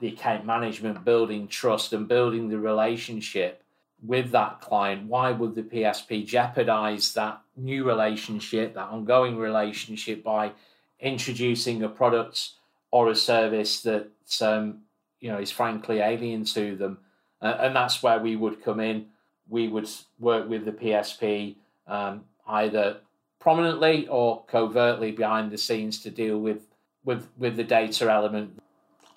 the 0.00 0.08
account 0.08 0.44
management, 0.44 1.04
building 1.04 1.48
trust, 1.48 1.92
and 1.92 2.08
building 2.08 2.48
the 2.48 2.58
relationship 2.58 3.62
with 4.04 4.30
that 4.32 4.60
client, 4.60 5.08
why 5.08 5.30
would 5.30 5.54
the 5.54 5.62
PSP 5.62 6.26
jeopardize 6.26 7.14
that 7.14 7.40
new 7.56 7.84
relationship, 7.84 8.74
that 8.74 8.88
ongoing 8.88 9.36
relationship, 9.36 10.22
by 10.22 10.52
introducing 11.00 11.82
a 11.82 11.88
product 11.88 12.50
or 12.90 13.08
a 13.08 13.14
service 13.14 13.82
that 13.82 14.08
um, 14.40 14.80
you 15.20 15.30
know 15.30 15.38
is 15.38 15.50
frankly 15.50 15.98
alien 15.98 16.44
to 16.44 16.76
them? 16.76 16.98
Uh, 17.40 17.56
and 17.60 17.76
that's 17.76 18.02
where 18.02 18.18
we 18.18 18.36
would 18.36 18.62
come 18.62 18.80
in. 18.80 19.06
We 19.48 19.68
would 19.68 19.88
work 20.18 20.48
with 20.48 20.64
the 20.64 20.72
PSP 20.72 21.56
um, 21.86 22.24
either 22.46 22.98
prominently 23.38 24.08
or 24.08 24.44
covertly 24.46 25.12
behind 25.12 25.50
the 25.50 25.58
scenes 25.58 26.00
to 26.02 26.10
deal 26.10 26.38
with 26.38 26.66
with 27.04 27.28
with 27.38 27.56
the 27.56 27.64
data 27.64 28.10
element 28.10 28.58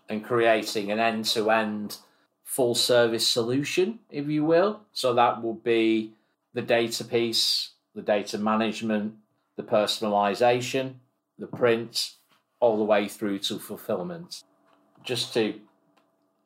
and 0.10 0.24
creating 0.24 0.92
an 0.92 1.00
end 1.00 1.26
to 1.26 1.50
end 1.52 1.98
full 2.44 2.76
service 2.76 3.28
solution, 3.28 4.00
if 4.10 4.28
you 4.28 4.44
will. 4.44 4.82
So 4.94 5.14
that 5.14 5.44
will 5.44 5.54
be 5.54 6.14
the 6.54 6.62
data 6.62 7.04
piece, 7.04 7.72
the 7.94 8.02
data 8.02 8.38
management, 8.38 9.16
the 9.58 9.64
personalization, 9.64 10.96
the 11.38 11.48
print, 11.48 12.14
all 12.60 12.78
the 12.78 12.84
way 12.84 13.08
through 13.08 13.40
to 13.40 13.60
fulfillment. 13.60 14.44
Just 15.04 15.34
to 15.34 15.60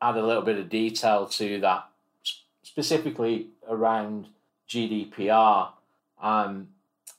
add 0.02 0.18
a 0.18 0.26
little 0.26 0.42
bit 0.42 0.58
of 0.58 0.70
detail 0.70 1.28
to 1.28 1.60
that, 1.62 1.88
specifically 2.64 3.48
around 3.70 4.28
GDPR, 4.68 5.70
um, 6.22 6.70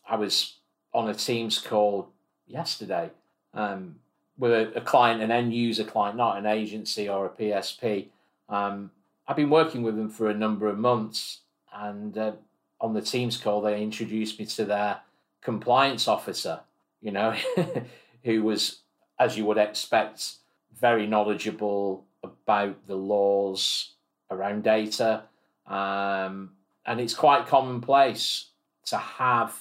I 0.08 0.16
was 0.16 0.56
on 0.92 1.08
a 1.08 1.14
Teams 1.14 1.58
call 1.58 2.10
yesterday 2.46 3.10
um, 3.54 3.96
with 4.38 4.52
a, 4.52 4.78
a, 4.78 4.80
client, 4.80 5.22
an 5.22 5.30
end 5.30 5.54
user 5.54 5.84
client, 5.84 6.16
not 6.16 6.38
an 6.38 6.46
agency 6.46 7.08
or 7.08 7.26
a 7.26 7.30
PSP. 7.30 8.08
Um, 8.48 8.90
I've 9.26 9.36
been 9.36 9.50
working 9.50 9.82
with 9.82 9.96
them 9.96 10.10
for 10.10 10.28
a 10.28 10.34
number 10.34 10.68
of 10.68 10.78
months, 10.78 11.40
and 11.72 12.16
uh, 12.16 12.32
on 12.80 12.94
the 12.94 13.02
Teams 13.02 13.36
call, 13.36 13.60
they 13.60 13.82
introduced 13.82 14.38
me 14.38 14.46
to 14.46 14.64
their 14.64 15.00
compliance 15.42 16.08
officer, 16.08 16.60
you 17.00 17.12
know, 17.12 17.34
who 18.24 18.42
was, 18.42 18.78
as 19.18 19.36
you 19.36 19.44
would 19.46 19.58
expect, 19.58 20.34
very 20.78 21.06
knowledgeable 21.06 22.04
about 22.22 22.86
the 22.86 22.96
laws 22.96 23.92
around 24.30 24.64
data. 24.64 25.22
Um, 25.66 26.50
and 26.84 27.00
it's 27.00 27.14
quite 27.14 27.46
commonplace 27.46 28.46
to 28.86 28.96
have 28.96 29.56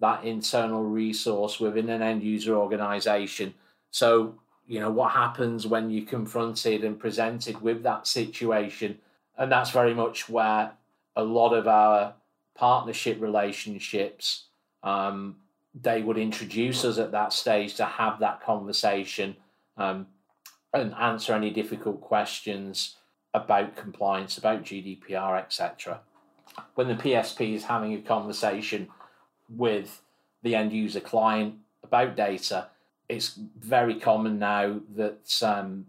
that 0.00 0.24
internal 0.24 0.84
resource 0.84 1.58
within 1.58 1.88
an 1.88 2.02
end 2.02 2.22
user 2.22 2.54
organization. 2.54 3.54
So 3.90 4.34
you 4.66 4.80
know 4.80 4.90
what 4.90 5.12
happens 5.12 5.66
when 5.66 5.90
you're 5.90 6.06
confronted 6.06 6.84
and 6.84 6.98
presented 6.98 7.60
with 7.60 7.82
that 7.82 8.06
situation? 8.06 8.98
And 9.36 9.50
that's 9.50 9.70
very 9.70 9.94
much 9.94 10.28
where 10.28 10.72
a 11.16 11.22
lot 11.22 11.52
of 11.52 11.66
our 11.66 12.14
partnership 12.56 13.20
relationships 13.20 14.44
um, 14.82 15.36
they 15.80 16.02
would 16.02 16.18
introduce 16.18 16.84
us 16.84 16.98
at 16.98 17.12
that 17.12 17.32
stage 17.32 17.74
to 17.74 17.84
have 17.84 18.18
that 18.20 18.42
conversation 18.42 19.36
um, 19.76 20.06
and 20.74 20.94
answer 20.94 21.32
any 21.34 21.50
difficult 21.50 22.00
questions 22.00 22.96
about 23.34 23.76
compliance 23.76 24.38
about 24.38 24.64
gdpr 24.64 25.38
etc 25.38 26.00
when 26.74 26.88
the 26.88 26.94
psp 26.94 27.54
is 27.54 27.64
having 27.64 27.94
a 27.94 28.00
conversation 28.00 28.88
with 29.48 30.02
the 30.42 30.54
end 30.54 30.72
user 30.72 31.00
client 31.00 31.54
about 31.82 32.16
data 32.16 32.68
it's 33.08 33.38
very 33.58 33.98
common 33.98 34.38
now 34.38 34.80
that 34.96 35.42
um, 35.42 35.86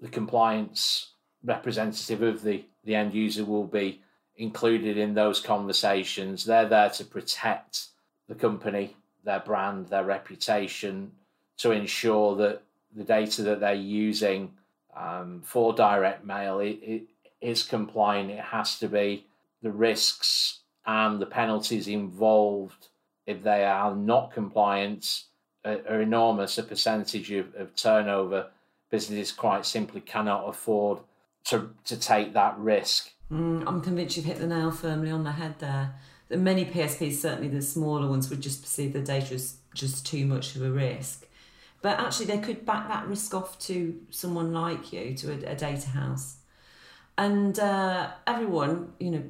the 0.00 0.08
compliance 0.08 1.12
representative 1.42 2.22
of 2.22 2.42
the, 2.42 2.64
the 2.84 2.94
end 2.94 3.14
user 3.14 3.44
will 3.44 3.66
be 3.66 4.02
included 4.36 4.96
in 4.96 5.14
those 5.14 5.40
conversations. 5.40 6.44
They're 6.44 6.68
there 6.68 6.90
to 6.90 7.04
protect 7.04 7.86
the 8.28 8.34
company, 8.34 8.96
their 9.24 9.40
brand, 9.40 9.88
their 9.88 10.04
reputation, 10.04 11.12
to 11.58 11.72
ensure 11.72 12.36
that 12.36 12.62
the 12.94 13.04
data 13.04 13.42
that 13.42 13.60
they're 13.60 13.74
using 13.74 14.52
um, 14.96 15.42
for 15.44 15.72
direct 15.72 16.24
mail 16.24 16.60
it, 16.60 16.78
it 16.82 17.02
is 17.40 17.62
compliant. 17.62 18.30
It 18.30 18.40
has 18.40 18.78
to 18.80 18.88
be. 18.88 19.26
The 19.62 19.72
risks 19.72 20.60
and 20.86 21.20
the 21.20 21.26
penalties 21.26 21.88
involved 21.88 22.88
if 23.26 23.42
they 23.42 23.64
are 23.64 23.94
not 23.94 24.32
compliant 24.32 25.24
are 25.76 26.00
enormous. 26.00 26.58
A 26.58 26.62
percentage 26.62 27.30
of, 27.32 27.54
of 27.54 27.74
turnover 27.74 28.48
businesses 28.90 29.32
quite 29.32 29.66
simply 29.66 30.00
cannot 30.00 30.48
afford 30.48 30.98
to 31.44 31.70
to 31.84 31.98
take 31.98 32.32
that 32.34 32.58
risk. 32.58 33.10
Mm, 33.30 33.64
I'm 33.66 33.80
convinced 33.80 34.16
you've 34.16 34.26
hit 34.26 34.38
the 34.38 34.46
nail 34.46 34.70
firmly 34.70 35.10
on 35.10 35.24
the 35.24 35.32
head 35.32 35.58
there. 35.58 35.94
that 36.28 36.38
many 36.38 36.64
PSPs, 36.64 37.14
certainly 37.14 37.48
the 37.48 37.62
smaller 37.62 38.08
ones, 38.08 38.30
would 38.30 38.40
just 38.40 38.62
perceive 38.62 38.92
the 38.92 39.00
data 39.00 39.34
as 39.34 39.56
just 39.74 40.06
too 40.06 40.24
much 40.26 40.56
of 40.56 40.62
a 40.62 40.70
risk. 40.70 41.26
But 41.80 42.00
actually, 42.00 42.26
they 42.26 42.38
could 42.38 42.66
back 42.66 42.88
that 42.88 43.06
risk 43.06 43.34
off 43.34 43.58
to 43.60 44.00
someone 44.10 44.52
like 44.52 44.92
you, 44.92 45.14
to 45.14 45.32
a, 45.32 45.52
a 45.52 45.54
data 45.54 45.88
house. 45.90 46.38
And 47.16 47.58
uh, 47.58 48.10
everyone, 48.26 48.92
you 48.98 49.10
know, 49.10 49.22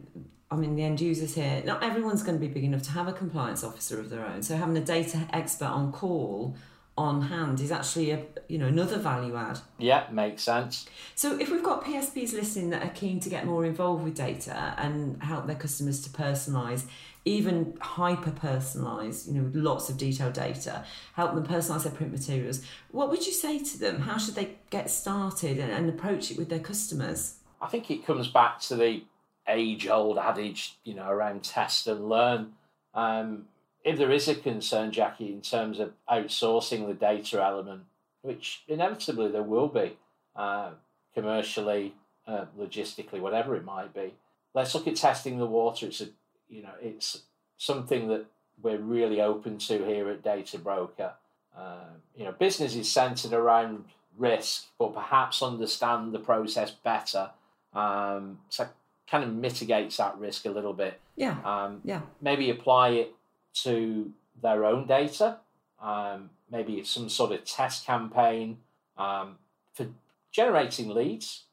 I 0.50 0.56
mean, 0.56 0.76
the 0.76 0.84
end 0.84 1.00
users 1.00 1.34
here, 1.34 1.62
not 1.64 1.82
everyone's 1.82 2.22
going 2.22 2.38
to 2.38 2.40
be 2.40 2.52
big 2.52 2.64
enough 2.64 2.82
to 2.84 2.90
have 2.92 3.06
a 3.06 3.12
compliance 3.12 3.62
officer 3.62 4.00
of 4.00 4.08
their 4.08 4.24
own. 4.24 4.42
So 4.42 4.56
having 4.56 4.76
a 4.76 4.84
data 4.84 5.28
expert 5.32 5.66
on 5.66 5.92
call 5.92 6.56
on 6.98 7.22
hand 7.22 7.60
is 7.60 7.70
actually 7.70 8.10
a 8.10 8.20
you 8.48 8.58
know 8.58 8.66
another 8.66 8.98
value 8.98 9.36
add. 9.36 9.60
Yeah, 9.78 10.06
makes 10.10 10.42
sense. 10.42 10.86
So 11.14 11.38
if 11.38 11.48
we've 11.48 11.62
got 11.62 11.84
PSPs 11.84 12.32
listening 12.32 12.70
that 12.70 12.82
are 12.82 12.90
keen 12.90 13.20
to 13.20 13.30
get 13.30 13.46
more 13.46 13.64
involved 13.64 14.02
with 14.02 14.16
data 14.16 14.74
and 14.76 15.22
help 15.22 15.46
their 15.46 15.56
customers 15.56 16.02
to 16.02 16.10
personalize, 16.10 16.86
even 17.24 17.76
hyper 17.80 18.32
personalize, 18.32 19.28
you 19.28 19.40
know, 19.40 19.50
lots 19.54 19.88
of 19.88 19.96
detailed 19.96 20.32
data, 20.32 20.84
help 21.14 21.34
them 21.34 21.46
personalize 21.46 21.84
their 21.84 21.92
print 21.92 22.10
materials, 22.10 22.62
what 22.90 23.10
would 23.10 23.24
you 23.24 23.32
say 23.32 23.62
to 23.62 23.78
them? 23.78 24.00
How 24.00 24.18
should 24.18 24.34
they 24.34 24.56
get 24.70 24.90
started 24.90 25.58
and, 25.58 25.70
and 25.70 25.88
approach 25.88 26.32
it 26.32 26.38
with 26.38 26.48
their 26.48 26.58
customers? 26.58 27.36
I 27.62 27.68
think 27.68 27.90
it 27.90 28.04
comes 28.04 28.28
back 28.28 28.60
to 28.62 28.76
the 28.76 29.02
age 29.48 29.88
old 29.88 30.18
adage, 30.18 30.76
you 30.84 30.94
know, 30.94 31.08
around 31.08 31.42
test 31.42 31.86
and 31.86 32.08
learn. 32.08 32.52
Um, 32.94 33.46
if 33.84 33.98
there 33.98 34.10
is 34.10 34.28
a 34.28 34.34
concern, 34.34 34.92
Jacky, 34.92 35.32
in 35.32 35.40
terms 35.40 35.78
of 35.78 35.92
outsourcing 36.10 36.86
the 36.86 36.94
data 36.94 37.42
element, 37.42 37.82
which 38.22 38.62
inevitably 38.68 39.28
there 39.28 39.42
will 39.42 39.68
be, 39.68 39.96
uh, 40.36 40.70
commercially, 41.14 41.94
uh, 42.26 42.46
logistically, 42.58 43.20
whatever 43.20 43.56
it 43.56 43.64
might 43.64 43.94
be, 43.94 44.14
let's 44.54 44.74
look 44.74 44.86
at 44.86 44.96
testing 44.96 45.38
the 45.38 45.46
water. 45.46 45.86
It's 45.86 46.00
a, 46.00 46.08
you 46.48 46.62
know, 46.62 46.74
it's 46.80 47.22
something 47.56 48.08
that 48.08 48.26
we're 48.60 48.78
really 48.78 49.20
open 49.20 49.58
to 49.58 49.84
here 49.84 50.08
at 50.08 50.22
Databroker. 50.22 51.12
Uh, 51.56 51.90
you 52.14 52.24
know, 52.24 52.32
business 52.32 52.74
is 52.74 52.90
centered 52.90 53.32
around 53.32 53.84
risk, 54.16 54.66
but 54.78 54.94
perhaps 54.94 55.42
understand 55.42 56.12
the 56.12 56.18
process 56.18 56.70
better. 56.70 57.30
Um, 57.72 58.40
so 58.48 58.68
kind 59.10 59.24
of 59.24 59.32
mitigates 59.32 59.96
that 59.96 60.18
risk 60.18 60.44
a 60.44 60.50
little 60.50 60.72
bit. 60.72 61.00
Yeah. 61.16 61.36
Um, 61.44 61.80
yeah. 61.84 62.02
Maybe 62.20 62.50
apply 62.50 62.90
it 62.90 63.14
to 63.62 64.12
their 64.42 64.64
own 64.64 64.86
data, 64.86 65.38
um, 65.82 66.30
maybe 66.50 66.82
some 66.84 67.08
sort 67.08 67.32
of 67.32 67.44
test 67.44 67.86
campaign 67.86 68.58
um, 68.96 69.36
for 69.74 69.86
generating 70.30 70.90
leads, 70.90 71.44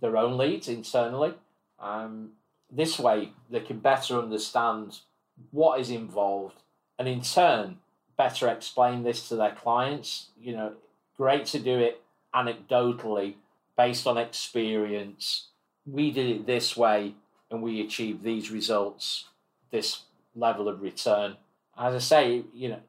their 0.00 0.16
own 0.16 0.36
leads 0.36 0.68
internally. 0.68 1.34
Um, 1.78 2.30
this 2.70 2.98
way, 2.98 3.32
they 3.50 3.60
can 3.60 3.78
better 3.78 4.18
understand 4.18 5.00
what 5.52 5.80
is 5.80 5.90
involved 5.90 6.62
and 6.98 7.06
in 7.06 7.22
turn 7.22 7.78
better 8.18 8.48
explain 8.48 9.04
this 9.04 9.28
to 9.28 9.36
their 9.36 9.52
clients. 9.52 10.28
You 10.38 10.52
know, 10.52 10.72
great 11.16 11.46
to 11.46 11.58
do 11.58 11.78
it 11.78 12.02
anecdotally 12.34 13.34
based 13.76 14.06
on 14.06 14.18
experience. 14.18 15.47
We 15.90 16.10
did 16.10 16.28
it 16.28 16.46
this 16.46 16.76
way 16.76 17.14
and 17.50 17.62
we 17.62 17.80
achieved 17.80 18.22
these 18.22 18.50
results 18.50 19.24
this 19.70 20.02
level 20.34 20.68
of 20.68 20.82
return. 20.82 21.36
As 21.76 21.94
I 21.94 21.98
say, 21.98 22.42
you 22.54 22.70
know, 22.70 22.80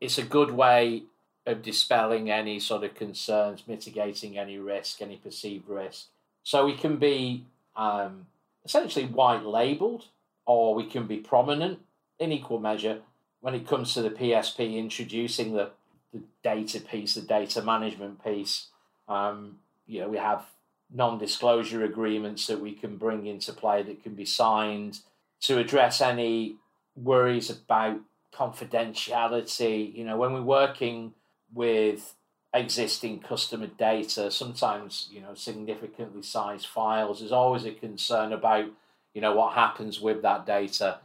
it's 0.00 0.18
a 0.18 0.22
good 0.22 0.50
way 0.50 1.04
of 1.46 1.62
dispelling 1.62 2.30
any 2.30 2.60
sort 2.60 2.84
of 2.84 2.94
concerns, 2.94 3.64
mitigating 3.66 4.38
any 4.38 4.58
risk, 4.58 5.02
any 5.02 5.16
perceived 5.16 5.68
risk. 5.68 6.06
So 6.42 6.64
we 6.64 6.74
can 6.74 6.96
be 6.96 7.44
um, 7.76 8.26
essentially 8.64 9.06
white 9.06 9.44
labeled, 9.44 10.06
or 10.46 10.74
we 10.74 10.86
can 10.86 11.06
be 11.06 11.16
prominent 11.16 11.80
in 12.18 12.32
equal 12.32 12.58
measure 12.58 13.00
when 13.40 13.54
it 13.54 13.66
comes 13.66 13.94
to 13.94 14.02
the 14.02 14.10
PSP 14.10 14.76
introducing 14.76 15.54
the, 15.54 15.70
the 16.12 16.20
data 16.42 16.80
piece, 16.80 17.14
the 17.14 17.22
data 17.22 17.62
management 17.62 18.22
piece. 18.22 18.66
Um, 19.08 19.58
you 19.86 20.00
know, 20.00 20.08
we 20.08 20.18
have 20.18 20.44
non-disclosure 20.92 21.84
agreements 21.84 22.46
that 22.46 22.60
we 22.60 22.72
can 22.72 22.96
bring 22.96 23.26
into 23.26 23.52
play 23.52 23.82
that 23.82 24.02
can 24.02 24.14
be 24.14 24.24
signed 24.24 25.00
to 25.40 25.58
address 25.58 26.00
any 26.00 26.56
worries 26.96 27.50
about 27.50 28.00
confidentiality. 28.34 29.94
You 29.94 30.04
know, 30.04 30.16
when 30.16 30.32
we're 30.32 30.42
working 30.42 31.12
with 31.52 32.14
existing 32.52 33.20
customer 33.20 33.68
data, 33.68 34.30
sometimes, 34.30 35.08
you 35.12 35.20
know, 35.20 35.34
significantly 35.34 36.22
sized 36.22 36.66
files, 36.66 37.20
there's 37.20 37.32
always 37.32 37.64
a 37.64 37.72
concern 37.72 38.32
about, 38.32 38.66
you 39.14 39.20
know, 39.20 39.34
what 39.34 39.54
happens 39.54 40.00
with 40.00 40.22
that 40.22 40.46
data. 40.46 40.98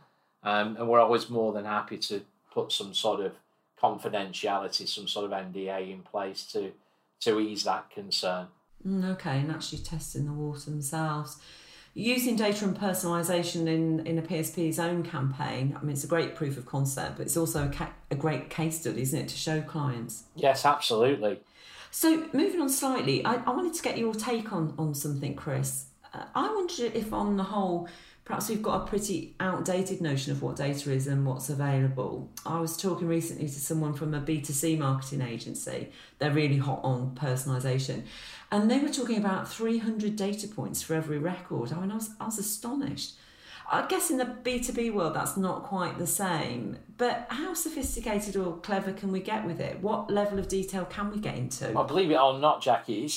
Um, 0.44 0.78
and 0.78 0.88
we're 0.88 1.00
always 1.00 1.30
more 1.30 1.54
than 1.54 1.66
happy 1.66 1.98
to 1.98 2.22
put 2.52 2.72
some 2.72 2.94
sort 2.94 3.20
of 3.20 3.34
confidentiality, 3.82 4.88
some 4.88 5.08
sort 5.08 5.26
of 5.26 5.32
NDA 5.32 5.92
in 5.92 6.02
place 6.02 6.46
to 6.54 6.72
to 7.22 7.40
ease 7.40 7.64
that 7.64 7.90
concern. 7.90 8.48
Mm, 8.86 9.14
okay, 9.14 9.40
and 9.40 9.52
actually 9.52 9.80
testing 9.80 10.26
the 10.26 10.34
water 10.34 10.70
themselves 10.70 11.38
using 11.96 12.36
data 12.36 12.66
and 12.66 12.78
personalisation 12.78 13.68
in, 13.68 14.06
in 14.06 14.20
a 14.20 14.22
PSP's 14.22 14.78
own 14.78 15.02
campaign, 15.02 15.76
I 15.80 15.84
mean, 15.84 15.94
it's 15.94 16.04
a 16.04 16.08
great 16.08 16.36
proof 16.36 16.58
of 16.58 16.66
concept, 16.66 17.18
but 17.18 17.26
it's 17.26 17.38
also 17.38 17.68
a, 17.68 17.70
ca- 17.70 17.94
a 18.12 18.16
great 18.16 18.50
case 18.50 18.82
study, 18.82 19.02
isn't 19.02 19.18
it, 19.18 19.30
to 19.30 19.38
show 19.38 19.62
clients? 19.62 20.24
Yes, 20.36 20.66
absolutely. 20.66 21.40
So, 21.92 22.28
moving 22.34 22.60
on 22.60 22.70
slightly, 22.70 23.24
I, 23.24 23.36
I 23.36 23.52
wanted 23.52 23.74
to 23.74 23.82
get 23.82 23.98
your 23.98 24.14
take 24.14 24.52
on, 24.52 24.76
on 24.78 24.94
something, 24.94 25.36
Chris. 25.36 25.86
Uh, 26.14 26.26
I 26.36 26.54
wondered 26.54 26.94
if, 26.94 27.14
on 27.14 27.38
the 27.38 27.44
whole, 27.44 27.88
perhaps 28.26 28.50
we've 28.50 28.62
got 28.62 28.82
a 28.82 28.88
pretty 28.88 29.36
outdated 29.40 30.02
notion 30.02 30.32
of 30.32 30.42
what 30.42 30.56
data 30.56 30.92
is 30.92 31.06
and 31.06 31.26
what's 31.26 31.50
available. 31.50 32.30
I 32.44 32.60
was 32.60 32.76
talking 32.76 33.08
recently 33.08 33.46
to 33.46 33.60
someone 33.60 33.94
from 33.94 34.16
a 34.16 34.20
B2C 34.20 34.80
marketing 34.80 35.22
agency. 35.22 35.92
They're 36.18 36.32
really 36.32 36.58
hot 36.58 36.82
on 36.84 37.16
personalisation. 37.16 38.04
And 38.52 38.70
they 38.70 38.80
were 38.80 38.90
talking 38.90 39.18
about 39.18 39.48
300 39.48 40.16
data 40.16 40.48
points 40.48 40.82
for 40.82 40.96
every 40.96 41.20
record. 41.20 41.72
I 41.72 41.80
mean, 41.80 41.92
I 41.92 41.96
was, 41.96 42.10
I 42.20 42.26
was 42.26 42.40
astonished. 42.40 43.14
I 43.72 43.86
guess 43.88 44.10
in 44.10 44.18
the 44.18 44.26
B2B 44.26 44.94
world, 44.94 45.16
that's 45.16 45.38
not 45.38 45.64
quite 45.64 45.98
the 46.00 46.08
same. 46.08 46.78
But 46.98 47.28
how 47.30 47.54
sophisticated 47.54 48.36
or 48.36 48.58
clever 48.58 48.92
can 48.92 49.12
we 49.12 49.20
get 49.20 49.46
with 49.46 49.60
it? 49.60 49.82
What 49.82 50.10
level 50.10 50.40
of 50.40 50.48
detail 50.48 50.86
can 50.86 51.12
we 51.12 51.20
get 51.20 51.36
into? 51.36 51.72
Well, 51.72 51.84
believe 51.84 52.12
it 52.12 52.20
or 52.20 52.40
not, 52.40 52.62
Jacky, 52.62 53.08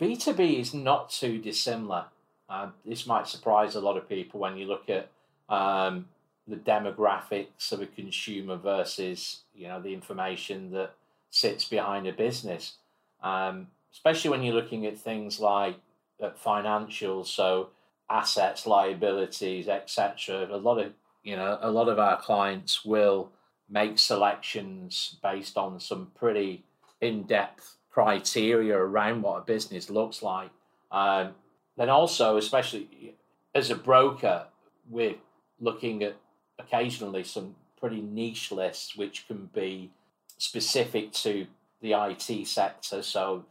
B2B 0.00 0.40
is 0.60 0.74
not 0.74 1.10
too 1.10 1.38
dissimilar 1.38 2.06
uh, 2.48 2.68
this 2.84 3.06
might 3.06 3.26
surprise 3.26 3.74
a 3.74 3.80
lot 3.80 3.96
of 3.96 4.08
people 4.08 4.40
when 4.40 4.56
you 4.56 4.66
look 4.66 4.88
at 4.88 5.08
um, 5.48 6.06
the 6.46 6.56
demographics 6.56 7.72
of 7.72 7.80
a 7.80 7.86
consumer 7.86 8.56
versus 8.56 9.40
you 9.54 9.66
know 9.66 9.80
the 9.80 9.92
information 9.92 10.70
that 10.70 10.94
sits 11.30 11.64
behind 11.64 12.06
a 12.06 12.12
business. 12.12 12.74
Um, 13.22 13.68
especially 13.92 14.30
when 14.30 14.42
you're 14.42 14.54
looking 14.54 14.86
at 14.86 14.98
things 14.98 15.40
like 15.40 15.76
at 16.20 16.42
financials, 16.42 17.26
so 17.26 17.70
assets, 18.08 18.66
liabilities, 18.66 19.68
etc. 19.68 20.48
A 20.50 20.56
lot 20.56 20.78
of 20.78 20.92
you 21.24 21.36
know 21.36 21.58
a 21.60 21.70
lot 21.70 21.88
of 21.88 21.98
our 21.98 22.20
clients 22.20 22.84
will 22.84 23.30
make 23.68 23.98
selections 23.98 25.16
based 25.22 25.56
on 25.56 25.80
some 25.80 26.12
pretty 26.14 26.62
in-depth 27.00 27.76
criteria 27.90 28.76
around 28.76 29.22
what 29.22 29.38
a 29.38 29.40
business 29.40 29.90
looks 29.90 30.22
like. 30.22 30.50
Um, 30.92 31.34
then 31.76 31.90
also, 31.90 32.36
especially 32.36 33.14
as 33.54 33.70
a 33.70 33.74
broker, 33.74 34.46
we're 34.88 35.16
looking 35.60 36.02
at 36.02 36.16
occasionally 36.58 37.24
some 37.24 37.54
pretty 37.78 38.00
niche 38.00 38.50
lists 38.50 38.96
which 38.96 39.26
can 39.26 39.50
be 39.54 39.90
specific 40.38 41.12
to 41.12 41.46
the 41.80 41.92
IT 41.92 42.46
sector. 42.46 43.02
So, 43.02 43.44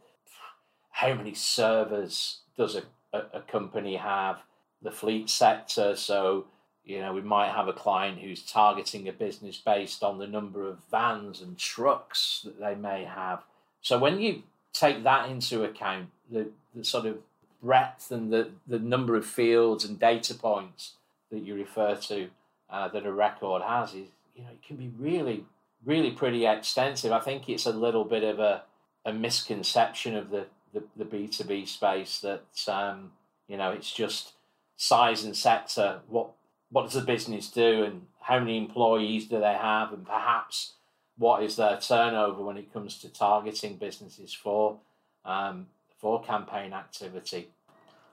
how 0.90 1.14
many 1.14 1.34
servers 1.34 2.38
does 2.56 2.76
a, 2.76 2.82
a, 3.12 3.40
company 3.40 3.96
have? 3.96 4.38
The 4.82 4.90
fleet 4.90 5.28
sector. 5.28 5.96
So, 5.96 6.46
you 6.84 7.00
know, 7.00 7.12
we 7.12 7.20
might 7.20 7.52
have 7.52 7.68
a 7.68 7.72
client 7.72 8.18
who's 8.18 8.42
targeting 8.42 9.08
a 9.08 9.12
business 9.12 9.58
based 9.58 10.02
on 10.02 10.18
the 10.18 10.26
number 10.26 10.68
of 10.68 10.78
vans 10.90 11.40
and 11.40 11.58
trucks 11.58 12.42
that 12.44 12.60
they 12.60 12.74
may 12.74 13.04
have. 13.04 13.42
So, 13.82 13.98
when 13.98 14.20
you 14.20 14.42
take 14.72 15.04
that 15.04 15.28
into 15.30 15.64
account, 15.64 16.08
the, 16.30 16.48
the 16.74 16.84
sort 16.84 17.06
of 17.06 17.18
breadth 17.62 18.10
and 18.10 18.32
the, 18.32 18.50
the 18.66 18.78
number 18.78 19.16
of 19.16 19.26
fields 19.26 19.84
and 19.84 19.98
data 19.98 20.34
points 20.34 20.92
that 21.30 21.40
you 21.40 21.54
refer 21.54 21.94
to 21.94 22.28
uh, 22.70 22.88
that 22.88 23.06
a 23.06 23.12
record 23.12 23.62
has 23.62 23.90
is 23.90 24.08
you 24.34 24.42
know 24.42 24.50
it 24.50 24.62
can 24.66 24.76
be 24.76 24.90
really 24.98 25.44
really 25.84 26.10
pretty 26.10 26.46
extensive. 26.46 27.12
I 27.12 27.20
think 27.20 27.48
it's 27.48 27.66
a 27.66 27.70
little 27.70 28.04
bit 28.04 28.24
of 28.24 28.38
a, 28.40 28.62
a 29.04 29.12
misconception 29.12 30.16
of 30.16 30.30
the, 30.30 30.46
the, 30.74 30.82
the 30.96 31.04
B2B 31.04 31.68
space 31.68 32.18
that 32.20 32.44
um, 32.68 33.12
you 33.48 33.56
know 33.56 33.70
it's 33.70 33.92
just 33.92 34.32
size 34.76 35.24
and 35.24 35.36
sector. 35.36 36.00
What 36.08 36.30
what 36.70 36.84
does 36.84 36.94
the 36.94 37.00
business 37.00 37.48
do 37.48 37.84
and 37.84 38.02
how 38.20 38.40
many 38.40 38.58
employees 38.58 39.26
do 39.26 39.38
they 39.38 39.54
have 39.54 39.92
and 39.92 40.04
perhaps 40.04 40.72
what 41.16 41.42
is 41.42 41.56
their 41.56 41.78
turnover 41.78 42.42
when 42.42 42.56
it 42.56 42.72
comes 42.72 42.98
to 42.98 43.08
targeting 43.08 43.76
businesses 43.76 44.34
for 44.34 44.78
um, 45.24 45.68
for 46.06 46.22
campaign 46.22 46.72
activity. 46.72 47.48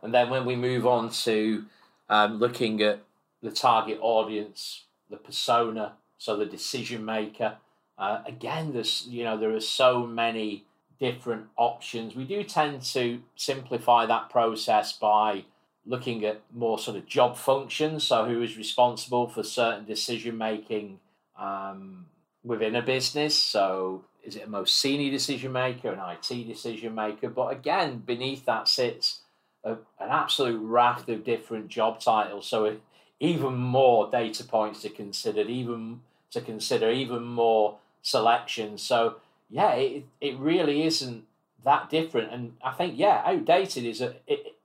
And 0.02 0.12
then 0.12 0.32
when 0.32 0.46
we 0.46 0.56
move 0.56 0.88
on 0.88 1.12
to 1.26 1.66
um, 2.10 2.40
looking 2.40 2.82
at 2.82 3.04
the 3.44 3.52
target 3.52 4.00
audience, 4.02 4.86
the 5.12 5.18
persona, 5.18 5.94
so 6.18 6.36
the 6.36 6.48
decision 6.48 7.06
maker. 7.06 7.58
Uh, 7.96 8.24
again, 8.26 8.74
there's 8.74 9.06
you 9.08 9.24
know 9.24 9.38
there 9.38 9.54
are 9.54 9.60
so 9.84 10.08
many 10.08 10.66
different 11.00 11.46
options. 11.56 12.16
We 12.16 12.24
do 12.24 12.44
tend 12.44 12.82
to 12.94 13.22
simplify 13.36 14.08
that 14.08 14.32
process 14.32 14.94
by 14.94 15.46
looking 15.86 16.26
at 16.26 16.42
more 16.52 16.80
sort 16.80 16.98
of 16.98 17.06
job 17.06 17.38
functions. 17.38 18.06
So, 18.06 18.26
who 18.26 18.42
is 18.42 18.58
responsible 18.58 19.28
for 19.28 19.44
certain 19.44 19.86
decision 19.86 20.36
making 20.36 21.00
um, 21.38 22.08
within 22.44 22.76
a 22.76 22.82
business? 22.82 23.38
So, 23.38 24.04
is 24.24 24.36
it 24.36 24.44
a 24.46 24.50
most 24.50 24.80
senior 24.80 25.12
decision 25.12 25.52
maker, 25.52 25.92
an 25.92 26.00
IT 26.00 26.48
decision 26.48 26.96
maker? 26.96 27.30
But 27.30 27.48
again, 27.48 28.00
beneath 28.06 28.46
that 28.46 28.68
sits 28.68 29.20
a, 29.64 29.72
an 29.74 30.10
absolute 30.10 30.60
raft 30.60 31.10
of 31.10 31.24
different 31.24 31.68
job 31.68 32.00
titles. 32.00 32.48
So, 32.48 32.78
even 33.20 33.56
more 33.56 34.10
data 34.12 34.44
points 34.44 34.82
to 34.82 34.90
consider, 34.90 35.42
even 35.42 36.02
to 36.32 36.42
consider, 36.42 36.92
even 36.92 37.24
more 37.24 37.78
selections. 38.02 38.82
So, 38.82 39.16
yeah, 39.50 39.74
it, 39.74 40.06
it 40.20 40.38
really 40.38 40.84
isn't 40.84 41.26
that 41.64 41.90
different. 41.90 42.34
And 42.34 42.54
I 42.64 42.72
think, 42.72 42.96
yeah, 42.98 43.22
outdated 43.26 43.86
is 43.86 44.02
a 44.02 44.16
it, 44.28 44.56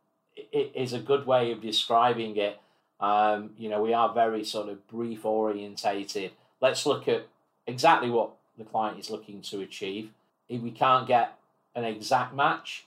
it 0.53 0.73
is 0.75 0.93
a 0.93 0.99
good 0.99 1.27
way 1.27 1.53
of 1.53 1.61
describing 1.61 2.37
it. 2.37 2.59
Um, 3.01 3.51
you 3.57 3.69
know, 3.69 3.83
we 3.83 3.93
are 3.93 4.13
very 4.13 4.45
sort 4.45 4.69
of 4.69 4.87
brief 4.89 5.25
orientated. 5.25 6.33
Let's 6.61 6.85
look 6.87 7.07
at 7.07 7.27
exactly 7.69 8.11
what 8.11 8.33
the 8.57 8.65
client 8.65 8.99
is 8.99 9.11
looking 9.11 9.41
to 9.43 9.61
achieve. 9.61 10.11
If 10.49 10.61
we 10.61 10.73
can't 10.73 11.07
get 11.07 11.39
an 11.77 11.85
exact 11.85 12.35
match, 12.35 12.87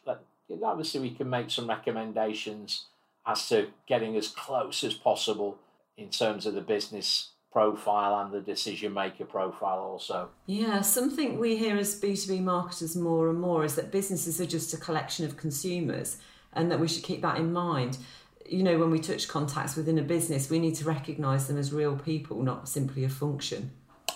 obviously 0.61 0.99
we 0.99 1.11
can 1.11 1.29
make 1.29 1.49
some 1.49 1.69
recommendations 1.69 2.87
as 3.25 3.47
to 3.49 3.67
getting 3.87 4.17
as 4.17 4.27
close 4.27 4.83
as 4.83 4.95
possible 4.95 5.57
in 5.95 6.09
terms 6.09 6.45
of 6.45 6.55
the 6.55 6.61
business 6.61 7.29
profile 7.53 8.19
and 8.19 8.33
the 8.33 8.41
decision 8.41 8.93
maker 8.93 9.25
profile 9.25 9.79
also. 9.79 10.29
Yeah, 10.47 10.81
something 10.81 11.37
we 11.37 11.57
hear 11.57 11.77
as 11.77 11.99
B2B 11.99 12.41
marketers 12.41 12.95
more 12.95 13.29
and 13.29 13.39
more 13.39 13.63
is 13.63 13.75
that 13.75 13.91
businesses 13.91 14.41
are 14.41 14.45
just 14.45 14.73
a 14.73 14.77
collection 14.77 15.25
of 15.25 15.37
consumers 15.37 16.17
and 16.53 16.71
that 16.71 16.79
we 16.79 16.87
should 16.87 17.03
keep 17.03 17.21
that 17.21 17.37
in 17.37 17.53
mind. 17.53 17.97
You 18.49 18.63
know, 18.63 18.79
when 18.79 18.89
we 18.89 18.99
touch 18.99 19.27
contacts 19.27 19.75
within 19.75 19.99
a 19.99 20.01
business, 20.01 20.49
we 20.49 20.59
need 20.59 20.75
to 20.75 20.85
recognise 20.85 21.47
them 21.47 21.57
as 21.57 21.71
real 21.71 21.95
people, 21.95 22.41
not 22.41 22.67
simply 22.67 23.03
a 23.03 23.09
function. 23.09 23.71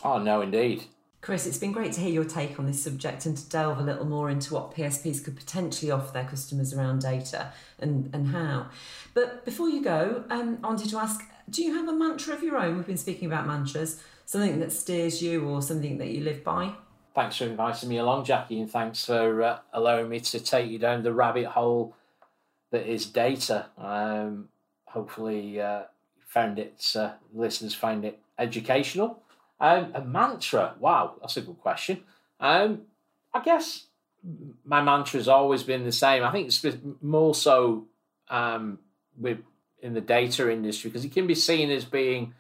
Oh, 0.06 0.20
no, 0.20 0.42
indeed. 0.42 0.86
Chris, 1.22 1.48
it's 1.48 1.58
been 1.58 1.72
great 1.72 1.92
to 1.94 2.00
hear 2.00 2.12
your 2.12 2.26
take 2.26 2.60
on 2.60 2.68
this 2.68 2.84
subject 2.84 3.26
and 3.26 3.36
to 3.36 3.50
delve 3.50 3.80
a 3.80 3.82
little 3.82 4.06
more 4.06 4.30
into 4.30 4.54
what 4.54 4.76
PSPs 4.76 5.24
could 5.24 5.36
potentially 5.36 5.90
offer 5.90 6.14
their 6.14 6.26
customers 6.26 6.76
around 6.76 7.02
data 7.02 7.52
and, 7.80 8.12
and 8.14 8.28
how. 8.28 8.68
But 9.16 9.44
before 9.46 9.68
you 9.68 9.84
go, 9.84 10.24
um, 10.30 10.60
I 10.64 10.68
wanted 10.68 10.92
to 10.92 11.00
ask 11.00 11.24
do 11.50 11.64
you 11.64 11.74
have 11.74 11.88
a 11.88 11.94
mantra 11.94 12.36
of 12.36 12.44
your 12.44 12.58
own? 12.58 12.76
We've 12.78 12.86
been 12.86 12.98
speaking 12.98 13.28
about 13.28 13.48
mantras, 13.48 14.00
something 14.26 14.60
that 14.60 14.72
steers 14.72 15.24
you 15.24 15.48
or 15.48 15.64
something 15.64 15.98
that 15.98 16.10
you 16.10 16.24
live 16.24 16.44
by. 16.44 16.74
Thanks 17.16 17.38
for 17.38 17.46
inviting 17.46 17.90
me 17.90 17.98
along, 17.98 18.26
Jacky, 18.26 18.60
and 18.60 18.70
thanks 18.70 19.06
for 19.06 19.42
uh, 19.42 19.60
allowing 19.74 20.10
me 20.10 20.20
to 20.20 20.40
take 20.40 20.70
you 20.70 20.78
down 20.78 21.02
the 21.02 21.14
rabbit 21.14 21.46
hole 21.46 21.96
that 22.72 22.86
is 22.86 23.08
data. 23.08 23.68
Um, 23.78 24.50
hopefully, 24.86 25.60
uh, 25.60 25.84
found 26.28 26.60
it, 26.60 26.94
uh, 26.96 27.14
listeners 27.34 27.74
find 27.74 28.06
it 28.06 28.20
educational. 28.38 29.24
Um, 29.60 29.92
a 29.94 30.02
mantra, 30.02 30.76
wow, 30.80 31.16
that's 31.22 31.38
a 31.38 31.42
good 31.42 31.60
question. 31.60 32.04
Um, 32.40 32.82
I 33.34 33.42
guess 33.42 33.88
my 34.66 34.82
mantra 34.82 35.20
has 35.20 35.28
always 35.28 35.64
been 35.64 35.84
the 35.84 35.92
same. 35.92 36.24
I 36.24 36.32
think 36.32 36.48
it's 36.48 36.78
more 37.02 37.36
so 37.36 37.88
um, 38.30 38.80
with 39.18 39.40
in 39.82 39.94
the 39.94 40.02
data 40.02 40.52
industry 40.52 40.90
because 40.90 41.06
it 41.06 41.14
can 41.14 41.28
be 41.28 41.36
seen 41.36 41.70
as 41.70 41.86
being 41.86 42.34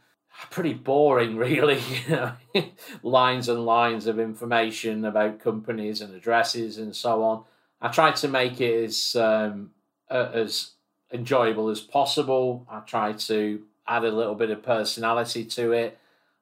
pretty 0.52 0.74
boring, 0.74 1.38
really. 1.38 1.80
You 1.80 2.16
know, 2.16 2.34
lines 3.04 3.50
and 3.50 3.66
lines 3.66 4.08
of 4.08 4.20
information 4.20 5.06
about 5.06 5.40
companies 5.40 6.02
and 6.02 6.14
addresses 6.14 6.78
and 6.78 6.96
so 6.96 7.24
on. 7.24 7.44
I 7.82 7.90
try 7.90 8.12
to 8.12 8.28
make 8.28 8.60
it 8.62 8.86
as 8.86 9.16
um, 9.16 9.72
as 10.10 10.72
enjoyable 11.12 11.70
as 11.70 11.82
possible. 11.82 12.66
I 12.70 12.80
try 12.80 13.14
to 13.14 13.62
add 13.88 14.04
a 14.04 14.12
little 14.12 14.36
bit 14.36 14.50
of 14.50 14.64
personality 14.64 15.46
to 15.46 15.72
it. 15.72 15.98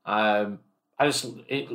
Um, 0.05 0.59
I 0.99 1.07
just 1.07 1.25
it, 1.47 1.69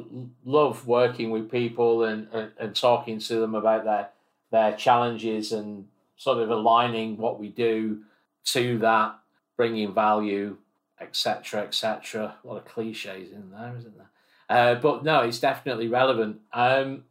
love 0.45 0.87
working 0.87 1.31
with 1.31 1.51
people 1.51 2.05
and, 2.05 2.29
and, 2.33 2.53
and 2.59 2.77
talking 2.77 3.19
to 3.19 3.37
them 3.37 3.55
about 3.55 3.85
their 3.85 4.09
their 4.51 4.73
challenges 4.77 5.53
and 5.53 5.87
sort 6.17 6.39
of 6.39 6.51
aligning 6.51 7.17
what 7.17 7.39
we 7.39 7.49
do 7.49 8.03
to 8.45 8.79
that, 8.79 9.19
bringing 9.57 9.93
value, 9.93 10.57
etc., 11.01 11.63
etc. 11.63 12.35
A 12.43 12.47
lot 12.47 12.57
of 12.57 12.65
cliches 12.65 13.33
in 13.33 13.51
there, 13.51 13.75
isn't 13.77 13.97
there? 13.97 14.11
Uh, 14.49 14.75
but 14.77 15.05
no, 15.05 15.21
it's 15.21 15.39
definitely 15.39 15.89
relevant. 15.89 16.41
Um, 16.53 17.05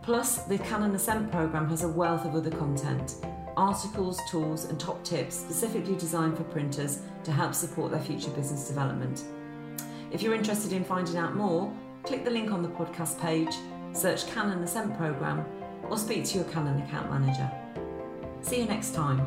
Plus, 0.00 0.44
the 0.44 0.56
Canon 0.56 0.94
Ascent 0.94 1.30
programme 1.30 1.68
has 1.68 1.82
a 1.82 1.88
wealth 1.88 2.24
of 2.24 2.34
other 2.34 2.50
content 2.50 3.16
articles, 3.56 4.20
tools, 4.30 4.66
and 4.66 4.78
top 4.78 5.02
tips 5.04 5.34
specifically 5.34 5.94
designed 5.96 6.36
for 6.36 6.44
printers 6.44 7.00
to 7.24 7.32
help 7.32 7.54
support 7.54 7.90
their 7.90 8.00
future 8.00 8.30
business 8.30 8.68
development. 8.68 9.24
If 10.10 10.22
you're 10.22 10.34
interested 10.34 10.72
in 10.72 10.84
finding 10.84 11.16
out 11.16 11.34
more, 11.34 11.72
click 12.02 12.24
the 12.24 12.30
link 12.30 12.52
on 12.52 12.62
the 12.62 12.68
podcast 12.68 13.20
page, 13.20 13.54
search 13.92 14.26
Canon 14.28 14.62
Ascent 14.62 14.96
Programme, 14.96 15.44
or 15.88 15.98
speak 15.98 16.24
to 16.26 16.38
your 16.38 16.46
Canon 16.48 16.80
account 16.82 17.10
manager. 17.10 17.50
See 18.42 18.60
you 18.60 18.66
next 18.66 18.94
time. 18.94 19.26